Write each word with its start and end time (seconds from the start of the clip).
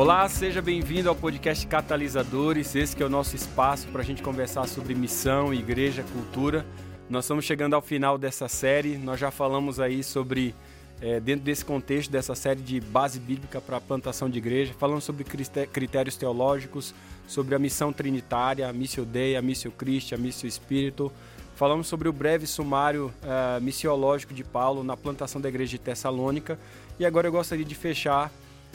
Olá, 0.00 0.26
seja 0.30 0.62
bem-vindo 0.62 1.10
ao 1.10 1.14
podcast 1.14 1.66
Catalisadores. 1.66 2.74
Esse 2.74 2.96
que 2.96 3.02
é 3.02 3.06
o 3.06 3.10
nosso 3.10 3.36
espaço 3.36 3.86
para 3.88 4.00
a 4.00 4.04
gente 4.04 4.22
conversar 4.22 4.66
sobre 4.66 4.94
missão, 4.94 5.52
igreja, 5.52 6.02
cultura. 6.10 6.64
Nós 7.10 7.26
estamos 7.26 7.44
chegando 7.44 7.74
ao 7.74 7.82
final 7.82 8.16
dessa 8.16 8.48
série. 8.48 8.96
Nós 8.96 9.20
já 9.20 9.30
falamos 9.30 9.78
aí 9.78 10.02
sobre, 10.02 10.54
é, 11.02 11.20
dentro 11.20 11.44
desse 11.44 11.66
contexto 11.66 12.10
dessa 12.10 12.34
série 12.34 12.62
de 12.62 12.80
base 12.80 13.20
bíblica 13.20 13.60
para 13.60 13.76
a 13.76 13.80
plantação 13.80 14.30
de 14.30 14.38
igreja, 14.38 14.72
falando 14.78 15.02
sobre 15.02 15.22
critérios 15.22 16.16
teológicos, 16.16 16.94
sobre 17.28 17.54
a 17.54 17.58
missão 17.58 17.92
trinitária, 17.92 18.66
a 18.70 18.72
missio 18.72 19.04
Dei, 19.04 19.36
a 19.36 19.42
missio 19.42 19.70
Christi, 19.70 20.14
a 20.14 20.18
missio 20.18 20.48
Espírito. 20.48 21.12
Falamos 21.56 21.88
sobre 21.88 22.08
o 22.08 22.12
breve 22.12 22.46
sumário 22.46 23.12
uh, 23.22 23.60
missiológico 23.60 24.32
de 24.32 24.44
Paulo 24.44 24.82
na 24.82 24.96
plantação 24.96 25.42
da 25.42 25.50
igreja 25.50 25.72
de 25.72 25.78
Tessalônica. 25.78 26.58
E 26.98 27.04
agora 27.04 27.28
eu 27.28 27.32
gostaria 27.32 27.66
de 27.66 27.74
fechar 27.74 28.32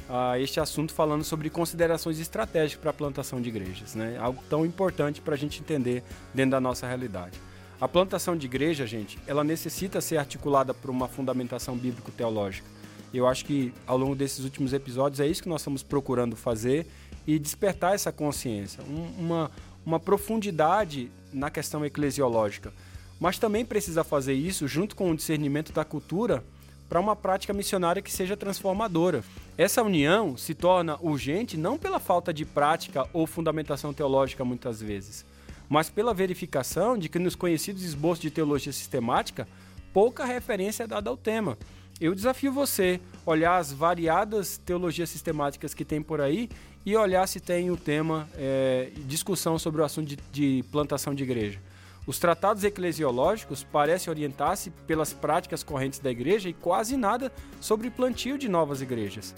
uh, 0.09 0.39
este 0.39 0.59
assunto 0.59 0.93
falando 0.93 1.23
sobre 1.23 1.49
considerações 1.49 2.19
estratégicas 2.19 2.81
para 2.81 2.91
a 2.91 2.93
plantação 2.93 3.41
de 3.41 3.49
igrejas, 3.49 3.95
né? 3.95 4.17
algo 4.19 4.43
tão 4.49 4.65
importante 4.65 5.21
para 5.21 5.35
a 5.35 5.37
gente 5.37 5.59
entender 5.59 6.03
dentro 6.33 6.51
da 6.51 6.61
nossa 6.61 6.87
realidade. 6.87 7.39
A 7.79 7.87
plantação 7.87 8.37
de 8.37 8.45
igreja, 8.45 8.87
gente, 8.87 9.19
ela 9.27 9.43
necessita 9.43 9.99
ser 9.99 10.17
articulada 10.17 10.73
por 10.73 10.89
uma 10.89 11.07
fundamentação 11.07 11.75
bíblico-teológica. 11.75 12.67
Eu 13.13 13.27
acho 13.27 13.45
que 13.45 13.73
ao 13.85 13.97
longo 13.97 14.15
desses 14.15 14.43
últimos 14.43 14.73
episódios 14.73 15.19
é 15.19 15.27
isso 15.27 15.43
que 15.43 15.49
nós 15.49 15.61
estamos 15.61 15.83
procurando 15.83 16.35
fazer 16.35 16.87
e 17.27 17.37
despertar 17.37 17.95
essa 17.95 18.11
consciência, 18.11 18.83
um, 18.83 19.25
uma, 19.25 19.51
uma 19.85 19.99
profundidade 19.99 21.09
na 21.33 21.49
questão 21.49 21.85
eclesiológica. 21.85 22.73
Mas 23.19 23.37
também 23.37 23.65
precisa 23.65 24.03
fazer 24.03 24.33
isso 24.33 24.67
junto 24.67 24.95
com 24.95 25.11
o 25.11 25.15
discernimento 25.15 25.71
da 25.71 25.83
cultura 25.83 26.43
para 26.87 26.99
uma 26.99 27.15
prática 27.15 27.53
missionária 27.53 28.01
que 28.01 28.11
seja 28.11 28.37
transformadora. 28.37 29.23
Essa 29.57 29.81
união 29.81 30.35
se 30.35 30.53
torna 30.53 30.97
urgente 31.01 31.55
não 31.55 31.77
pela 31.77 31.97
falta 31.97 32.33
de 32.33 32.43
prática 32.43 33.07
ou 33.13 33.25
fundamentação 33.25 33.93
teológica 33.93 34.43
muitas 34.43 34.81
vezes, 34.81 35.25
mas 35.69 35.89
pela 35.89 36.13
verificação 36.13 36.97
de 36.97 37.07
que 37.07 37.17
nos 37.17 37.35
conhecidos 37.35 37.81
esboços 37.81 38.21
de 38.21 38.29
teologia 38.29 38.73
sistemática 38.73 39.47
pouca 39.93 40.25
referência 40.25 40.83
é 40.83 40.87
dada 40.87 41.09
ao 41.09 41.15
tema. 41.15 41.57
Eu 42.01 42.13
desafio 42.13 42.51
você 42.51 42.99
olhar 43.25 43.55
as 43.55 43.71
variadas 43.71 44.57
teologias 44.57 45.09
sistemáticas 45.09 45.73
que 45.73 45.85
tem 45.85 46.01
por 46.01 46.19
aí 46.19 46.49
e 46.85 46.93
olhar 46.97 47.25
se 47.25 47.39
tem 47.39 47.71
o 47.71 47.77
tema 47.77 48.27
é, 48.35 48.91
discussão 49.07 49.57
sobre 49.57 49.81
o 49.81 49.85
assunto 49.85 50.09
de, 50.09 50.17
de 50.33 50.65
plantação 50.69 51.15
de 51.15 51.23
igreja. 51.23 51.61
Os 52.07 52.19
tratados 52.19 52.63
eclesiológicos 52.63 53.63
parecem 53.63 54.11
orientar-se 54.11 54.69
pelas 54.69 55.11
práticas 55.11 55.63
correntes 55.63 55.99
da 55.99 56.11
igreja 56.11 56.47
e 56.47 56.53
quase 56.53 56.95
nada 56.95 57.31
sobre 57.59 57.89
plantio 57.89 58.37
de 58.37 58.47
novas 58.47 58.81
igrejas. 58.81 59.33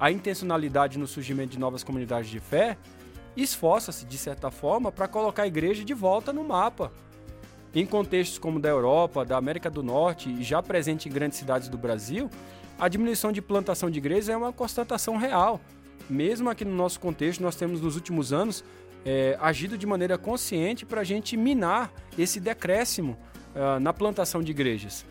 A 0.00 0.10
intencionalidade 0.10 0.98
no 0.98 1.06
surgimento 1.06 1.52
de 1.52 1.58
novas 1.58 1.84
comunidades 1.84 2.30
de 2.30 2.40
fé 2.40 2.78
esforça-se, 3.36 4.06
de 4.06 4.16
certa 4.16 4.50
forma, 4.50 4.90
para 4.90 5.06
colocar 5.06 5.42
a 5.42 5.46
igreja 5.46 5.84
de 5.84 5.92
volta 5.92 6.32
no 6.32 6.42
mapa. 6.42 6.90
Em 7.74 7.84
contextos 7.84 8.38
como 8.38 8.58
da 8.58 8.70
Europa, 8.70 9.22
da 9.22 9.36
América 9.36 9.68
do 9.68 9.82
Norte 9.82 10.30
e 10.30 10.42
já 10.42 10.62
presente 10.62 11.10
em 11.10 11.12
grandes 11.12 11.38
cidades 11.38 11.68
do 11.68 11.76
Brasil, 11.76 12.30
a 12.78 12.88
diminuição 12.88 13.30
de 13.30 13.42
plantação 13.42 13.90
de 13.90 13.98
igrejas 13.98 14.30
é 14.30 14.36
uma 14.36 14.52
constatação 14.52 15.18
real. 15.18 15.60
Mesmo 16.08 16.48
aqui 16.48 16.64
no 16.64 16.74
nosso 16.74 16.98
contexto, 16.98 17.42
nós 17.42 17.56
temos 17.56 17.80
nos 17.82 17.94
últimos 17.94 18.32
anos 18.32 18.64
é, 19.06 19.38
agido 19.40 19.78
de 19.78 19.86
maneira 19.86 20.18
consciente 20.18 20.84
para 20.84 21.02
a 21.02 21.04
gente 21.04 21.36
minar 21.36 21.92
esse 22.18 22.40
decréscimo 22.40 23.16
uh, 23.54 23.78
na 23.78 23.92
plantação 23.92 24.42
de 24.42 24.50
igrejas. 24.50 25.06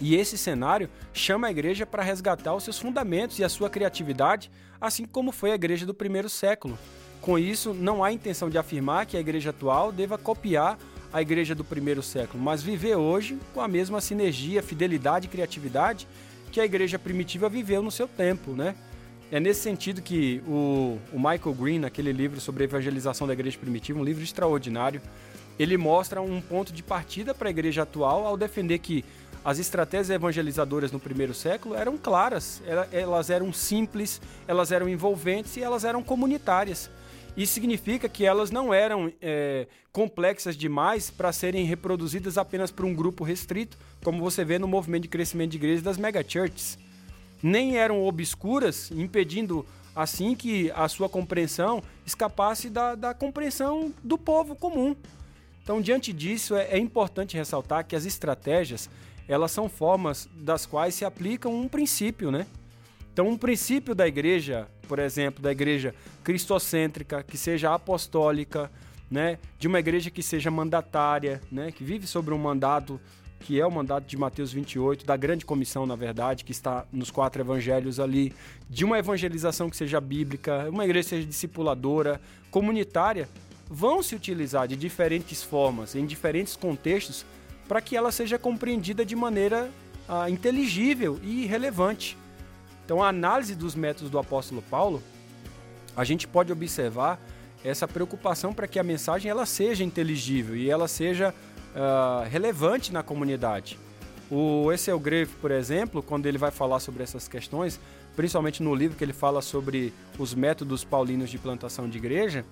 E 0.00 0.16
esse 0.16 0.38
cenário 0.38 0.88
chama 1.12 1.48
a 1.48 1.50
igreja 1.50 1.84
para 1.84 2.02
resgatar 2.02 2.54
os 2.54 2.64
seus 2.64 2.78
fundamentos 2.78 3.38
e 3.38 3.44
a 3.44 3.48
sua 3.50 3.68
criatividade, 3.68 4.50
assim 4.80 5.04
como 5.04 5.30
foi 5.30 5.52
a 5.52 5.54
igreja 5.54 5.84
do 5.84 5.92
primeiro 5.92 6.30
século. 6.30 6.78
Com 7.20 7.38
isso, 7.38 7.74
não 7.74 8.02
há 8.02 8.10
intenção 8.10 8.48
de 8.48 8.56
afirmar 8.56 9.04
que 9.04 9.18
a 9.18 9.20
igreja 9.20 9.50
atual 9.50 9.92
deva 9.92 10.16
copiar 10.16 10.78
a 11.12 11.20
igreja 11.20 11.54
do 11.54 11.62
primeiro 11.62 12.02
século, 12.02 12.42
mas 12.42 12.62
viver 12.62 12.94
hoje 12.94 13.38
com 13.52 13.60
a 13.60 13.68
mesma 13.68 14.00
sinergia, 14.00 14.62
fidelidade 14.62 15.26
e 15.26 15.28
criatividade 15.28 16.08
que 16.50 16.60
a 16.60 16.64
igreja 16.64 16.98
primitiva 16.98 17.50
viveu 17.50 17.82
no 17.82 17.90
seu 17.90 18.08
tempo, 18.08 18.52
né? 18.52 18.74
É 19.32 19.38
nesse 19.38 19.60
sentido 19.60 20.02
que 20.02 20.42
o, 20.44 20.98
o 21.12 21.16
Michael 21.16 21.54
Green, 21.54 21.78
naquele 21.78 22.10
livro 22.10 22.40
sobre 22.40 22.64
a 22.64 22.66
evangelização 22.66 23.28
da 23.28 23.32
igreja 23.32 23.56
primitiva, 23.56 24.00
um 24.00 24.04
livro 24.04 24.24
extraordinário, 24.24 25.00
ele 25.56 25.76
mostra 25.76 26.20
um 26.20 26.40
ponto 26.40 26.72
de 26.72 26.82
partida 26.82 27.32
para 27.32 27.48
a 27.48 27.50
igreja 27.50 27.82
atual 27.82 28.26
ao 28.26 28.36
defender 28.36 28.78
que 28.78 29.04
as 29.44 29.60
estratégias 29.60 30.10
evangelizadoras 30.10 30.90
no 30.90 30.98
primeiro 30.98 31.32
século 31.32 31.76
eram 31.76 31.96
claras, 31.96 32.60
elas 32.90 33.30
eram 33.30 33.52
simples, 33.52 34.20
elas 34.48 34.72
eram 34.72 34.88
envolventes 34.88 35.56
e 35.56 35.62
elas 35.62 35.84
eram 35.84 36.02
comunitárias. 36.02 36.90
Isso 37.36 37.54
significa 37.54 38.08
que 38.08 38.26
elas 38.26 38.50
não 38.50 38.74
eram 38.74 39.12
é, 39.22 39.68
complexas 39.92 40.56
demais 40.56 41.08
para 41.08 41.32
serem 41.32 41.64
reproduzidas 41.64 42.36
apenas 42.36 42.72
por 42.72 42.84
um 42.84 42.92
grupo 42.92 43.22
restrito, 43.22 43.78
como 44.02 44.20
você 44.20 44.44
vê 44.44 44.58
no 44.58 44.66
movimento 44.66 45.02
de 45.02 45.08
crescimento 45.08 45.52
de 45.52 45.56
igrejas 45.56 45.82
das 45.82 45.96
megachurches 45.96 46.76
nem 47.42 47.76
eram 47.76 48.04
obscuras, 48.06 48.90
impedindo 48.90 49.66
assim 49.94 50.34
que 50.34 50.70
a 50.72 50.88
sua 50.88 51.08
compreensão 51.08 51.82
escapasse 52.06 52.70
da, 52.70 52.94
da 52.94 53.14
compreensão 53.14 53.92
do 54.02 54.16
povo 54.16 54.54
comum. 54.54 54.94
Então, 55.62 55.80
diante 55.80 56.12
disso, 56.12 56.54
é, 56.54 56.68
é 56.70 56.78
importante 56.78 57.36
ressaltar 57.36 57.86
que 57.86 57.94
as 57.94 58.04
estratégias 58.04 58.88
elas 59.28 59.52
são 59.52 59.68
formas 59.68 60.28
das 60.34 60.66
quais 60.66 60.94
se 60.94 61.04
aplicam 61.04 61.54
um 61.54 61.68
princípio, 61.68 62.32
né? 62.32 62.46
Então, 63.12 63.28
um 63.28 63.36
princípio 63.36 63.94
da 63.94 64.06
igreja, 64.08 64.66
por 64.88 64.98
exemplo, 64.98 65.42
da 65.42 65.52
igreja 65.52 65.94
cristocêntrica, 66.24 67.22
que 67.22 67.38
seja 67.38 67.72
apostólica, 67.72 68.70
né? 69.08 69.38
De 69.58 69.68
uma 69.68 69.78
igreja 69.78 70.10
que 70.10 70.22
seja 70.22 70.50
mandatária, 70.50 71.40
né? 71.50 71.70
Que 71.70 71.84
vive 71.84 72.06
sobre 72.06 72.34
um 72.34 72.38
mandato 72.38 73.00
que 73.40 73.58
é 73.58 73.66
o 73.66 73.70
mandato 73.70 74.04
de 74.04 74.16
Mateus 74.16 74.52
28, 74.52 75.04
da 75.04 75.16
grande 75.16 75.44
comissão, 75.44 75.86
na 75.86 75.96
verdade, 75.96 76.44
que 76.44 76.52
está 76.52 76.84
nos 76.92 77.10
quatro 77.10 77.42
evangelhos 77.42 77.98
ali, 77.98 78.32
de 78.68 78.84
uma 78.84 78.98
evangelização 78.98 79.70
que 79.70 79.76
seja 79.76 80.00
bíblica, 80.00 80.68
uma 80.70 80.84
igreja 80.84 81.04
que 81.04 81.10
seja 81.10 81.26
discipuladora, 81.26 82.20
comunitária, 82.50 83.28
vão 83.68 84.02
se 84.02 84.14
utilizar 84.14 84.68
de 84.68 84.76
diferentes 84.76 85.42
formas, 85.42 85.94
em 85.94 86.04
diferentes 86.04 86.54
contextos, 86.54 87.24
para 87.66 87.80
que 87.80 87.96
ela 87.96 88.12
seja 88.12 88.38
compreendida 88.38 89.04
de 89.04 89.16
maneira 89.16 89.70
ah, 90.08 90.28
inteligível 90.28 91.18
e 91.22 91.46
relevante. 91.46 92.18
Então, 92.84 93.02
a 93.02 93.08
análise 93.08 93.54
dos 93.54 93.74
métodos 93.74 94.10
do 94.10 94.18
apóstolo 94.18 94.62
Paulo, 94.68 95.02
a 95.96 96.04
gente 96.04 96.28
pode 96.28 96.52
observar 96.52 97.20
essa 97.64 97.86
preocupação 97.86 98.52
para 98.52 98.66
que 98.66 98.78
a 98.78 98.82
mensagem 98.82 99.30
ela 99.30 99.46
seja 99.46 99.84
inteligível 99.84 100.56
e 100.56 100.68
ela 100.68 100.88
seja 100.88 101.34
uh, 101.74 102.28
relevante 102.28 102.92
na 102.92 103.02
comunidade. 103.02 103.78
O 104.30 104.70
Essel 104.70 104.98
Greve, 105.00 105.32
por 105.40 105.50
exemplo, 105.50 106.02
quando 106.02 106.26
ele 106.26 106.38
vai 106.38 106.50
falar 106.50 106.78
sobre 106.78 107.02
essas 107.02 107.26
questões, 107.26 107.80
principalmente 108.14 108.62
no 108.62 108.74
livro 108.74 108.96
que 108.96 109.02
ele 109.02 109.12
fala 109.12 109.42
sobre 109.42 109.92
os 110.18 110.34
métodos 110.34 110.84
paulinos 110.84 111.30
de 111.30 111.38
plantação 111.38 111.88
de 111.88 111.98
igreja, 111.98 112.44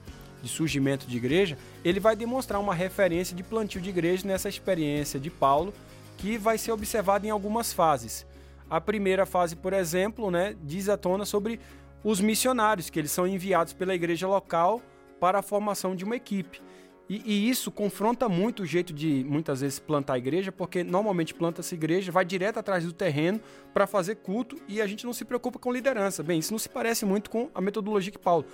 de 0.42 0.48
surgimento 0.48 1.06
de 1.06 1.16
igreja, 1.16 1.56
ele 1.84 2.00
vai 2.00 2.16
demonstrar 2.16 2.60
uma 2.60 2.74
referência 2.74 3.34
de 3.34 3.42
plantio 3.42 3.80
de 3.80 3.90
igreja 3.90 4.26
nessa 4.26 4.48
experiência 4.48 5.18
de 5.18 5.30
Paulo, 5.30 5.72
que 6.16 6.36
vai 6.36 6.58
ser 6.58 6.72
observada 6.72 7.26
em 7.26 7.30
algumas 7.30 7.72
fases. 7.72 8.26
A 8.68 8.80
primeira 8.80 9.24
fase, 9.24 9.56
por 9.56 9.72
exemplo, 9.72 10.30
né, 10.30 10.54
diz 10.62 10.88
à 10.88 10.96
tona 10.96 11.24
sobre 11.24 11.60
os 12.02 12.20
missionários, 12.20 12.90
que 12.90 12.98
eles 12.98 13.10
são 13.10 13.26
enviados 13.26 13.72
pela 13.72 13.94
igreja 13.94 14.26
local 14.26 14.80
para 15.20 15.38
a 15.38 15.42
formação 15.42 15.96
de 15.96 16.04
uma 16.04 16.16
equipe. 16.16 16.60
E, 17.08 17.22
e, 17.24 17.48
isso 17.48 17.70
confronta 17.70 18.28
muito 18.28 18.62
o 18.62 18.66
jeito 18.66 18.92
de 18.92 19.24
muitas 19.26 19.62
vezes 19.62 19.78
plantar 19.78 20.14
a 20.14 20.18
igreja, 20.18 20.52
porque 20.52 20.84
normalmente 20.84 21.32
planta-se 21.32 21.74
igreja, 21.74 22.12
vai 22.12 22.24
direto 22.24 22.58
atrás 22.58 22.84
do 22.84 22.92
terreno 22.92 23.40
para 23.72 23.86
fazer 23.86 24.16
culto 24.16 24.56
e 24.68 24.80
a 24.82 24.86
gente 24.86 25.06
não 25.06 25.14
se 25.14 25.24
preocupa 25.24 25.58
com 25.58 25.72
liderança. 25.72 26.22
Bem, 26.22 26.38
isso 26.38 26.52
não 26.52 26.58
se 26.58 26.68
parece 26.68 27.06
muito 27.06 27.30
com 27.30 27.48
a 27.54 27.62
metodologia 27.62 28.12
que 28.12 28.18
Paulo. 28.18 28.44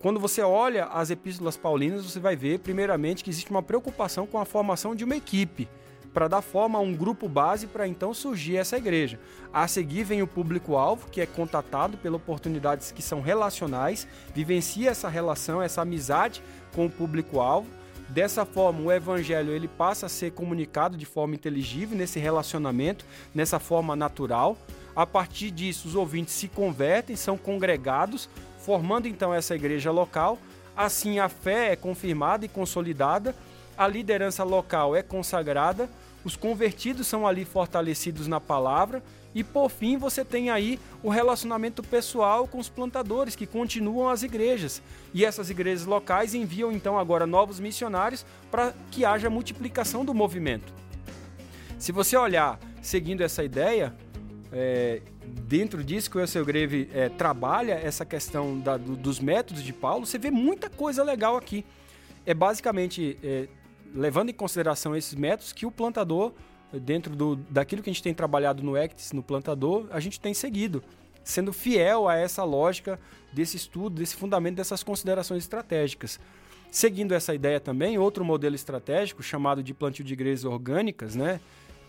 Quando 0.00 0.20
você 0.20 0.42
olha 0.42 0.86
as 0.86 1.10
epístolas 1.10 1.56
paulinas, 1.56 2.04
você 2.04 2.20
vai 2.20 2.36
ver, 2.36 2.60
primeiramente, 2.60 3.24
que 3.24 3.30
existe 3.30 3.50
uma 3.50 3.62
preocupação 3.62 4.26
com 4.26 4.38
a 4.38 4.44
formação 4.44 4.94
de 4.94 5.04
uma 5.04 5.16
equipe 5.16 5.68
para 6.12 6.28
dar 6.28 6.42
forma 6.42 6.78
a 6.78 6.82
um 6.82 6.94
grupo 6.94 7.28
base 7.28 7.66
para 7.66 7.88
então 7.88 8.12
surgir 8.12 8.56
essa 8.56 8.76
igreja. 8.76 9.18
A 9.52 9.66
seguir 9.66 10.04
vem 10.04 10.22
o 10.22 10.26
público-alvo, 10.26 11.08
que 11.10 11.20
é 11.20 11.26
contatado 11.26 11.96
pelas 11.96 12.20
oportunidades 12.20 12.92
que 12.92 13.02
são 13.02 13.20
relacionais, 13.20 14.06
vivencia 14.34 14.90
essa 14.90 15.08
relação, 15.08 15.62
essa 15.62 15.82
amizade 15.82 16.42
com 16.74 16.86
o 16.86 16.90
público-alvo. 16.90 17.68
Dessa 18.08 18.44
forma, 18.44 18.80
o 18.82 18.92
evangelho 18.92 19.52
ele 19.52 19.68
passa 19.68 20.04
a 20.04 20.08
ser 20.08 20.32
comunicado 20.32 20.98
de 20.98 21.06
forma 21.06 21.34
inteligível 21.34 21.96
nesse 21.96 22.18
relacionamento, 22.18 23.06
nessa 23.34 23.58
forma 23.58 23.96
natural. 23.96 24.56
A 24.94 25.06
partir 25.06 25.50
disso, 25.50 25.88
os 25.88 25.94
ouvintes 25.94 26.34
se 26.34 26.46
convertem, 26.46 27.16
são 27.16 27.38
congregados, 27.38 28.28
formando 28.58 29.08
então 29.08 29.32
essa 29.32 29.54
igreja 29.54 29.90
local. 29.90 30.38
Assim, 30.76 31.18
a 31.18 31.28
fé 31.30 31.72
é 31.72 31.76
confirmada 31.76 32.44
e 32.44 32.48
consolidada, 32.48 33.34
a 33.76 33.88
liderança 33.88 34.44
local 34.44 34.94
é 34.94 35.02
consagrada, 35.02 35.88
os 36.24 36.36
convertidos 36.36 37.06
são 37.06 37.26
ali 37.26 37.44
fortalecidos 37.44 38.26
na 38.26 38.40
palavra 38.40 39.02
E 39.34 39.42
por 39.42 39.70
fim, 39.70 39.96
você 39.96 40.24
tem 40.24 40.50
aí 40.50 40.78
o 41.02 41.08
relacionamento 41.08 41.82
pessoal 41.82 42.46
com 42.46 42.58
os 42.58 42.68
plantadores 42.68 43.34
que 43.34 43.46
continuam 43.46 44.08
as 44.08 44.22
igrejas. 44.22 44.82
E 45.14 45.24
essas 45.24 45.48
igrejas 45.48 45.86
locais 45.86 46.34
enviam 46.34 46.70
então 46.70 46.98
agora 46.98 47.26
novos 47.26 47.58
missionários 47.58 48.26
para 48.50 48.74
que 48.90 49.04
haja 49.04 49.30
multiplicação 49.30 50.04
do 50.04 50.12
movimento. 50.12 50.72
Se 51.78 51.92
você 51.92 52.16
olhar 52.16 52.60
seguindo 52.82 53.22
essa 53.22 53.42
ideia, 53.42 53.94
é, 54.52 55.00
dentro 55.24 55.82
disso 55.82 56.10
que 56.10 56.18
o 56.18 56.20
Elcio 56.20 56.44
Greve 56.44 56.90
é, 56.92 57.08
trabalha 57.08 57.74
essa 57.74 58.04
questão 58.04 58.58
da, 58.60 58.76
do, 58.76 58.94
dos 58.96 59.18
métodos 59.18 59.62
de 59.62 59.72
Paulo, 59.72 60.04
você 60.04 60.18
vê 60.18 60.30
muita 60.30 60.68
coisa 60.68 61.02
legal 61.02 61.36
aqui. 61.36 61.64
É 62.26 62.34
basicamente 62.34 63.18
é, 63.22 63.48
levando 63.94 64.30
em 64.30 64.34
consideração 64.34 64.96
esses 64.96 65.14
métodos 65.14 65.52
que 65.52 65.66
o 65.66 65.70
plantador 65.70 66.32
dentro 66.72 67.14
do, 67.14 67.36
daquilo 67.36 67.82
que 67.82 67.90
a 67.90 67.92
gente 67.92 68.02
tem 68.02 68.14
trabalhado 68.14 68.62
no 68.62 68.76
Actis, 68.76 69.12
no 69.12 69.22
plantador, 69.22 69.86
a 69.90 70.00
gente 70.00 70.18
tem 70.18 70.32
seguido, 70.32 70.82
sendo 71.22 71.52
fiel 71.52 72.08
a 72.08 72.16
essa 72.16 72.44
lógica 72.44 72.98
desse 73.32 73.56
estudo, 73.56 73.96
desse 73.96 74.16
fundamento, 74.16 74.56
dessas 74.56 74.82
considerações 74.82 75.42
estratégicas. 75.42 76.18
Seguindo 76.70 77.12
essa 77.12 77.34
ideia 77.34 77.60
também, 77.60 77.98
outro 77.98 78.24
modelo 78.24 78.54
estratégico 78.54 79.22
chamado 79.22 79.62
de 79.62 79.74
plantio 79.74 80.04
de 80.04 80.14
igrejas 80.14 80.44
orgânicas, 80.44 81.14
né, 81.14 81.40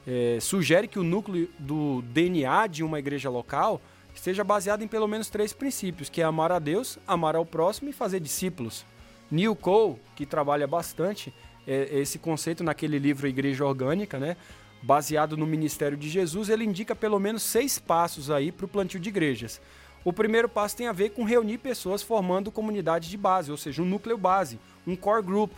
é, 0.06 0.38
sugere 0.42 0.88
que 0.88 1.00
o 1.00 1.04
núcleo 1.04 1.50
do 1.58 2.02
DNA 2.02 2.68
de 2.68 2.84
uma 2.84 3.00
igreja 3.00 3.30
local 3.30 3.82
esteja 4.14 4.44
baseado 4.44 4.84
em 4.84 4.88
pelo 4.88 5.08
menos 5.08 5.30
três 5.30 5.54
princípios, 5.54 6.10
que 6.10 6.22
é 6.22 6.26
amar 6.26 6.52
a 6.52 6.60
Deus, 6.60 7.00
amar 7.08 7.36
ao 7.36 7.46
próximo 7.46 7.90
e 7.90 7.94
fazer 7.94 8.20
discípulos. 8.20 8.86
Neil 9.32 9.56
Cole, 9.56 9.96
que 10.16 10.26
trabalha 10.26 10.68
bastante 10.68 11.34
é, 11.68 12.00
esse 12.00 12.20
conceito 12.20 12.64
naquele 12.64 13.00
livro 13.00 13.28
Igreja 13.28 13.66
Orgânica, 13.66 14.20
né, 14.20 14.38
baseado 14.82 15.38
no 15.38 15.48
ministério 15.48 15.98
de 15.98 16.10
Jesus, 16.10 16.50
ele 16.50 16.66
indica 16.66 16.96
pelo 16.96 17.20
menos 17.20 17.42
seis 17.42 17.80
passos 17.80 18.30
aí 18.30 18.52
para 18.52 18.66
o 18.66 18.70
plantio 18.70 19.00
de 19.00 19.10
igrejas. 19.10 19.62
O 20.04 20.12
primeiro 20.12 20.50
passo 20.50 20.76
tem 20.76 20.88
a 20.88 20.92
ver 20.92 21.12
com 21.12 21.24
reunir 21.24 21.58
pessoas 21.60 22.02
formando 22.02 22.52
comunidade 22.52 23.10
de 23.10 23.18
base, 23.18 23.50
ou 23.50 23.58
seja, 23.58 23.82
um 23.82 23.86
núcleo 23.86 24.18
base, 24.18 24.60
um 24.86 24.96
core 24.96 25.24
group, 25.24 25.52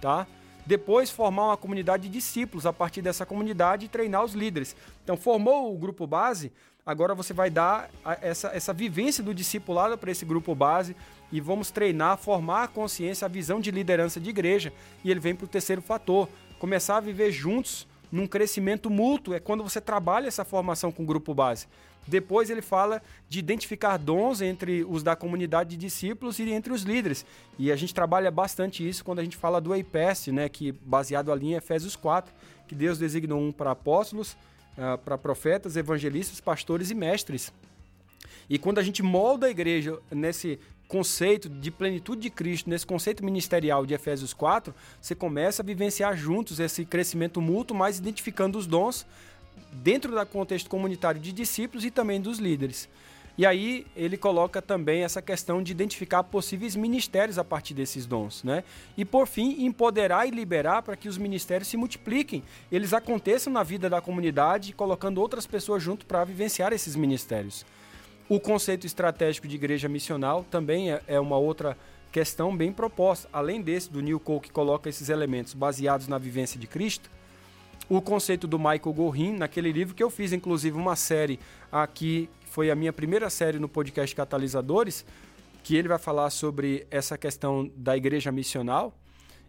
tá? 0.00 0.26
Depois 0.66 1.10
formar 1.10 1.46
uma 1.46 1.56
comunidade 1.56 2.02
de 2.02 2.10
discípulos 2.10 2.66
a 2.66 2.72
partir 2.74 3.00
dessa 3.00 3.24
comunidade 3.24 3.86
e 3.86 3.88
treinar 3.88 4.22
os 4.22 4.34
líderes. 4.34 4.76
Então 5.02 5.16
formou 5.16 5.74
o 5.74 5.78
grupo 5.78 6.06
base, 6.06 6.52
agora 6.84 7.14
você 7.14 7.32
vai 7.32 7.48
dar 7.48 7.88
essa, 8.20 8.48
essa 8.48 8.74
vivência 8.74 9.24
do 9.24 9.32
discipulado 9.32 9.96
para 9.96 10.10
esse 10.10 10.26
grupo 10.26 10.54
base 10.54 10.94
e 11.30 11.40
vamos 11.40 11.70
treinar, 11.70 12.16
formar 12.18 12.64
a 12.64 12.68
consciência, 12.68 13.26
a 13.26 13.28
visão 13.28 13.60
de 13.60 13.70
liderança 13.70 14.18
de 14.20 14.30
igreja. 14.30 14.72
E 15.04 15.10
ele 15.10 15.20
vem 15.20 15.34
para 15.34 15.44
o 15.44 15.48
terceiro 15.48 15.82
fator, 15.82 16.28
começar 16.58 16.96
a 16.96 17.00
viver 17.00 17.30
juntos 17.30 17.86
num 18.10 18.26
crescimento 18.26 18.88
mútuo, 18.88 19.34
é 19.34 19.40
quando 19.40 19.62
você 19.62 19.80
trabalha 19.80 20.28
essa 20.28 20.44
formação 20.44 20.90
com 20.90 21.02
o 21.02 21.06
grupo 21.06 21.34
base. 21.34 21.66
Depois 22.06 22.48
ele 22.48 22.62
fala 22.62 23.02
de 23.28 23.38
identificar 23.38 23.98
dons 23.98 24.40
entre 24.40 24.82
os 24.82 25.02
da 25.02 25.14
comunidade 25.14 25.70
de 25.70 25.76
discípulos 25.76 26.38
e 26.38 26.50
entre 26.50 26.72
os 26.72 26.82
líderes. 26.82 27.24
E 27.58 27.70
a 27.70 27.76
gente 27.76 27.92
trabalha 27.92 28.30
bastante 28.30 28.86
isso 28.86 29.04
quando 29.04 29.18
a 29.18 29.22
gente 29.22 29.36
fala 29.36 29.60
do 29.60 29.74
EIPES, 29.74 30.28
né, 30.28 30.48
que 30.48 30.72
baseado 30.72 31.30
ali 31.30 31.48
em 31.48 31.54
Efésios 31.54 31.94
4, 31.94 32.32
que 32.66 32.74
Deus 32.74 32.98
designou 32.98 33.38
um 33.38 33.52
para 33.52 33.72
apóstolos, 33.72 34.32
uh, 34.78 34.96
para 35.04 35.18
profetas, 35.18 35.76
evangelistas, 35.76 36.40
pastores 36.40 36.90
e 36.90 36.94
mestres. 36.94 37.52
E 38.48 38.58
quando 38.58 38.78
a 38.78 38.82
gente 38.82 39.02
molda 39.02 39.46
a 39.46 39.50
igreja 39.50 39.98
nesse 40.10 40.58
conceito 40.88 41.48
de 41.48 41.70
plenitude 41.70 42.22
de 42.22 42.30
Cristo, 42.30 42.70
nesse 42.70 42.86
conceito 42.86 43.22
ministerial 43.24 43.84
de 43.84 43.92
Efésios 43.92 44.32
4, 44.32 44.74
você 45.00 45.14
começa 45.14 45.62
a 45.62 45.64
vivenciar 45.64 46.16
juntos 46.16 46.58
esse 46.58 46.84
crescimento 46.84 47.42
mútuo, 47.42 47.76
mas 47.76 47.98
identificando 47.98 48.58
os 48.58 48.66
dons 48.66 49.06
dentro 49.72 50.14
do 50.14 50.26
contexto 50.26 50.70
comunitário 50.70 51.20
de 51.20 51.30
discípulos 51.30 51.84
e 51.84 51.90
também 51.90 52.20
dos 52.20 52.38
líderes. 52.38 52.88
E 53.36 53.46
aí 53.46 53.86
ele 53.94 54.16
coloca 54.16 54.60
também 54.60 55.04
essa 55.04 55.22
questão 55.22 55.62
de 55.62 55.70
identificar 55.70 56.24
possíveis 56.24 56.74
ministérios 56.74 57.38
a 57.38 57.44
partir 57.44 57.72
desses 57.72 58.04
dons, 58.04 58.42
né? 58.42 58.64
E 58.96 59.04
por 59.04 59.28
fim, 59.28 59.64
empoderar 59.64 60.26
e 60.26 60.30
liberar 60.32 60.82
para 60.82 60.96
que 60.96 61.08
os 61.08 61.16
ministérios 61.16 61.68
se 61.68 61.76
multipliquem, 61.76 62.42
eles 62.72 62.92
aconteçam 62.92 63.52
na 63.52 63.62
vida 63.62 63.88
da 63.88 64.00
comunidade, 64.00 64.72
colocando 64.72 65.20
outras 65.20 65.46
pessoas 65.46 65.80
junto 65.80 66.04
para 66.04 66.24
vivenciar 66.24 66.72
esses 66.72 66.96
ministérios. 66.96 67.64
O 68.28 68.38
conceito 68.38 68.86
estratégico 68.86 69.48
de 69.48 69.56
igreja 69.56 69.88
missional 69.88 70.44
também 70.50 70.92
é, 70.92 71.02
é 71.06 71.18
uma 71.18 71.38
outra 71.38 71.78
questão 72.12 72.54
bem 72.54 72.70
proposta. 72.70 73.26
Além 73.32 73.62
desse, 73.62 73.90
do 73.90 74.02
Neil 74.02 74.20
Cole, 74.20 74.40
que 74.40 74.50
coloca 74.50 74.86
esses 74.86 75.08
elementos 75.08 75.54
baseados 75.54 76.08
na 76.08 76.18
vivência 76.18 76.60
de 76.60 76.66
Cristo, 76.66 77.10
o 77.88 78.02
conceito 78.02 78.46
do 78.46 78.58
Michael 78.58 78.92
Gorin, 78.92 79.32
naquele 79.32 79.72
livro 79.72 79.94
que 79.94 80.02
eu 80.02 80.10
fiz, 80.10 80.34
inclusive, 80.34 80.76
uma 80.76 80.94
série 80.94 81.40
aqui, 81.72 82.28
foi 82.50 82.70
a 82.70 82.74
minha 82.74 82.92
primeira 82.92 83.30
série 83.30 83.58
no 83.58 83.66
podcast 83.66 84.14
Catalisadores, 84.14 85.06
que 85.62 85.74
ele 85.74 85.88
vai 85.88 85.98
falar 85.98 86.28
sobre 86.28 86.86
essa 86.90 87.16
questão 87.16 87.70
da 87.74 87.96
igreja 87.96 88.30
missional. 88.30 88.92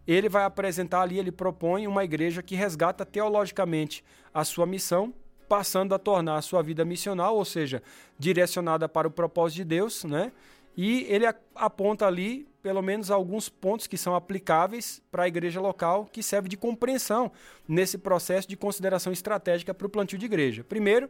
Ele 0.07 0.29
vai 0.29 0.45
apresentar 0.45 1.01
ali, 1.01 1.19
ele 1.19 1.33
propõe 1.33 1.85
uma 1.85 2.05
igreja 2.05 2.41
que 2.41 2.55
resgata 2.55 3.05
teologicamente 3.05 4.05
a 4.33 4.45
sua 4.45 4.65
missão 4.65 5.13
passando 5.50 5.96
a 5.96 6.00
tornar 6.00 6.38
a 6.38 6.42
sua 6.42 6.62
vida 6.62 6.86
missional, 6.86 7.36
ou 7.36 7.44
seja, 7.44 7.81
direcionada 8.18 8.88
para 8.88 9.07
o 9.07 9.12
propósito 9.12 9.57
de 9.57 9.63
Deus, 9.66 10.04
né? 10.04 10.31
E 10.78 11.06
ele 11.10 11.25
aponta 11.56 12.06
ali 12.06 12.48
pelo 12.62 12.81
menos 12.81 13.10
alguns 13.10 13.50
pontos 13.50 13.88
que 13.88 13.98
são 13.98 14.16
aplicáveis 14.16 15.01
para 15.12 15.24
a 15.24 15.28
igreja 15.28 15.60
local, 15.60 16.06
que 16.06 16.22
serve 16.22 16.48
de 16.48 16.56
compreensão 16.56 17.31
nesse 17.68 17.98
processo 17.98 18.48
de 18.48 18.56
consideração 18.56 19.12
estratégica 19.12 19.74
para 19.74 19.88
o 19.88 19.90
plantio 19.90 20.18
de 20.18 20.25
igreja. 20.25 20.63
Primeiro, 20.63 21.10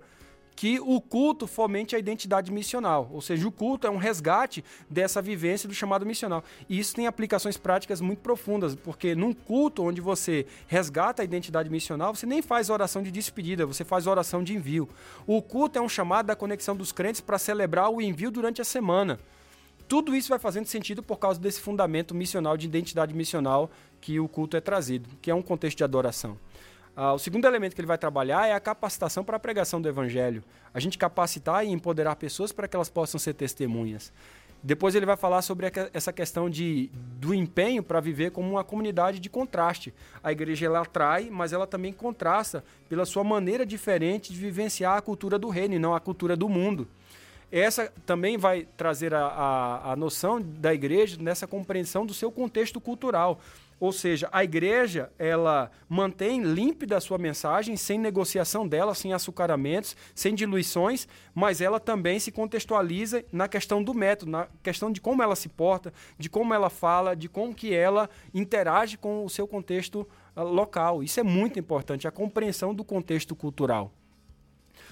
que 0.60 0.78
o 0.78 1.00
culto 1.00 1.48
fomente 1.48 1.96
a 1.96 2.00
identidade 2.00 2.52
missional, 2.52 3.10
ou 3.14 3.22
seja, 3.22 3.48
o 3.48 3.52
culto 3.52 3.88
é 3.88 3.90
um 3.90 3.96
resgate 3.96 4.62
dessa 4.90 5.22
vivência 5.22 5.70
do 5.70 5.74
chamado 5.74 6.06
missional. 6.06 6.44
E 6.68 6.78
isso 6.78 6.94
tem 6.94 7.08
aplicações 7.08 7.56
práticas 7.56 8.02
muito 8.02 8.20
profundas, 8.20 8.76
porque 8.76 9.16
num 9.16 9.32
culto 9.32 9.84
onde 9.84 10.02
você 10.02 10.46
resgata 10.68 11.22
a 11.22 11.26
identidade 11.26 11.70
missional, 11.70 12.14
você 12.14 12.26
nem 12.26 12.42
faz 12.42 12.70
oração 12.70 13.02
de 13.02 13.10
despedida, 13.10 13.66
você 13.66 13.86
faz 13.86 14.06
oração 14.06 14.44
de 14.44 14.54
envio. 14.54 14.90
O 15.26 15.42
culto 15.42 15.80
é 15.80 15.82
um 15.82 15.88
chamado 15.88 16.26
da 16.26 16.36
conexão 16.36 16.76
dos 16.76 16.92
crentes 16.92 17.22
para 17.22 17.38
celebrar 17.40 17.90
o 17.90 18.02
envio 18.02 18.30
durante 18.30 18.62
a 18.62 18.66
semana. 18.66 19.18
Tudo 19.88 20.14
isso 20.14 20.28
vai 20.28 20.40
fazendo 20.40 20.66
sentido 20.66 21.02
por 21.02 21.20
causa 21.20 21.40
desse 21.40 21.62
fundamento 21.62 22.14
missional 22.14 22.58
de 22.58 22.66
identidade 22.66 23.14
missional 23.14 23.72
que 24.02 24.20
o 24.20 24.28
culto 24.28 24.58
é 24.58 24.60
trazido, 24.60 25.10
que 25.22 25.32
é 25.32 25.34
um 25.34 25.42
contexto 25.42 25.78
de 25.78 25.86
adoração. 25.86 26.38
Ah, 27.02 27.14
o 27.14 27.18
segundo 27.18 27.46
elemento 27.46 27.74
que 27.74 27.80
ele 27.80 27.88
vai 27.88 27.98
trabalhar 27.98 28.46
é 28.46 28.52
a 28.52 28.60
capacitação 28.60 29.24
para 29.24 29.38
a 29.38 29.40
pregação 29.40 29.82
do 29.82 29.88
evangelho. 29.88 30.44
A 30.74 30.82
gente 30.82 30.98
capacitar 30.98 31.66
e 31.66 31.70
empoderar 31.70 32.18
pessoas 32.18 32.52
para 32.52 32.68
que 32.68 32.76
elas 32.76 32.90
possam 32.90 33.18
ser 33.18 33.36
testemunhas. 33.36 34.12
Depois 34.62 34.94
ele 34.94 35.06
vai 35.06 35.16
falar 35.16 35.42
sobre 35.42 35.72
essa 35.94 36.12
questão 36.12 36.50
de, 36.50 36.90
do 37.18 37.34
empenho 37.34 37.82
para 37.82 38.02
viver 38.02 38.32
como 38.32 38.50
uma 38.50 38.66
comunidade 38.66 39.18
de 39.18 39.30
contraste. 39.30 39.94
A 40.22 40.34
igreja 40.34 40.66
ela 40.66 40.82
atrai, 40.82 41.30
mas 41.32 41.54
ela 41.54 41.66
também 41.66 41.94
contrasta 41.94 42.66
pela 42.90 43.06
sua 43.06 43.24
maneira 43.24 43.66
diferente 43.66 44.34
de 44.34 44.38
vivenciar 44.38 44.98
a 44.98 45.02
cultura 45.02 45.40
do 45.40 45.48
reino 45.48 45.76
e 45.76 45.80
não 45.80 45.96
a 45.96 46.02
cultura 46.02 46.36
do 46.36 46.50
mundo. 46.50 46.86
Essa 47.50 47.94
também 48.06 48.38
vai 48.38 48.68
trazer 48.76 49.14
a, 49.14 49.26
a, 49.26 49.94
a 49.94 49.96
noção 49.96 50.42
da 50.42 50.74
igreja 50.74 51.16
nessa 51.18 51.48
compreensão 51.48 52.06
do 52.06 52.14
seu 52.14 52.30
contexto 52.30 52.82
cultural. 52.82 53.40
Ou 53.80 53.94
seja, 53.94 54.28
a 54.32 54.44
igreja, 54.44 55.10
ela 55.18 55.72
mantém 55.88 56.44
límpida 56.44 56.98
a 56.98 57.02
sua 57.02 57.18
mensagem, 57.18 57.78
sem 57.78 57.98
negociação 57.98 58.68
dela, 58.68 58.94
sem 58.94 59.14
açucaramentos, 59.14 59.96
sem 60.14 60.36
diluições, 60.36 61.08
mas 61.34 61.62
ela 61.62 61.80
também 61.80 62.20
se 62.20 62.30
contextualiza 62.30 63.24
na 63.32 63.48
questão 63.48 63.82
do 63.82 63.94
método, 63.94 64.32
na 64.32 64.48
questão 64.62 64.92
de 64.92 65.00
como 65.00 65.24
ela 65.24 65.36
se 65.36 65.48
porta, 65.48 65.94
de 66.18 66.30
como 66.30 66.54
ela 66.54 66.70
fala, 66.70 67.16
de 67.16 67.30
como 67.30 67.56
que 67.56 67.74
ela 67.74 68.10
interage 68.34 68.98
com 68.98 69.24
o 69.24 69.30
seu 69.30 69.48
contexto 69.48 70.06
uh, 70.36 70.44
local. 70.44 71.02
Isso 71.02 71.22
é 71.22 71.24
muito 71.24 71.58
importante, 71.58 72.06
a 72.06 72.12
compreensão 72.12 72.76
do 72.76 72.84
contexto 72.84 73.34
cultural. 73.34 73.94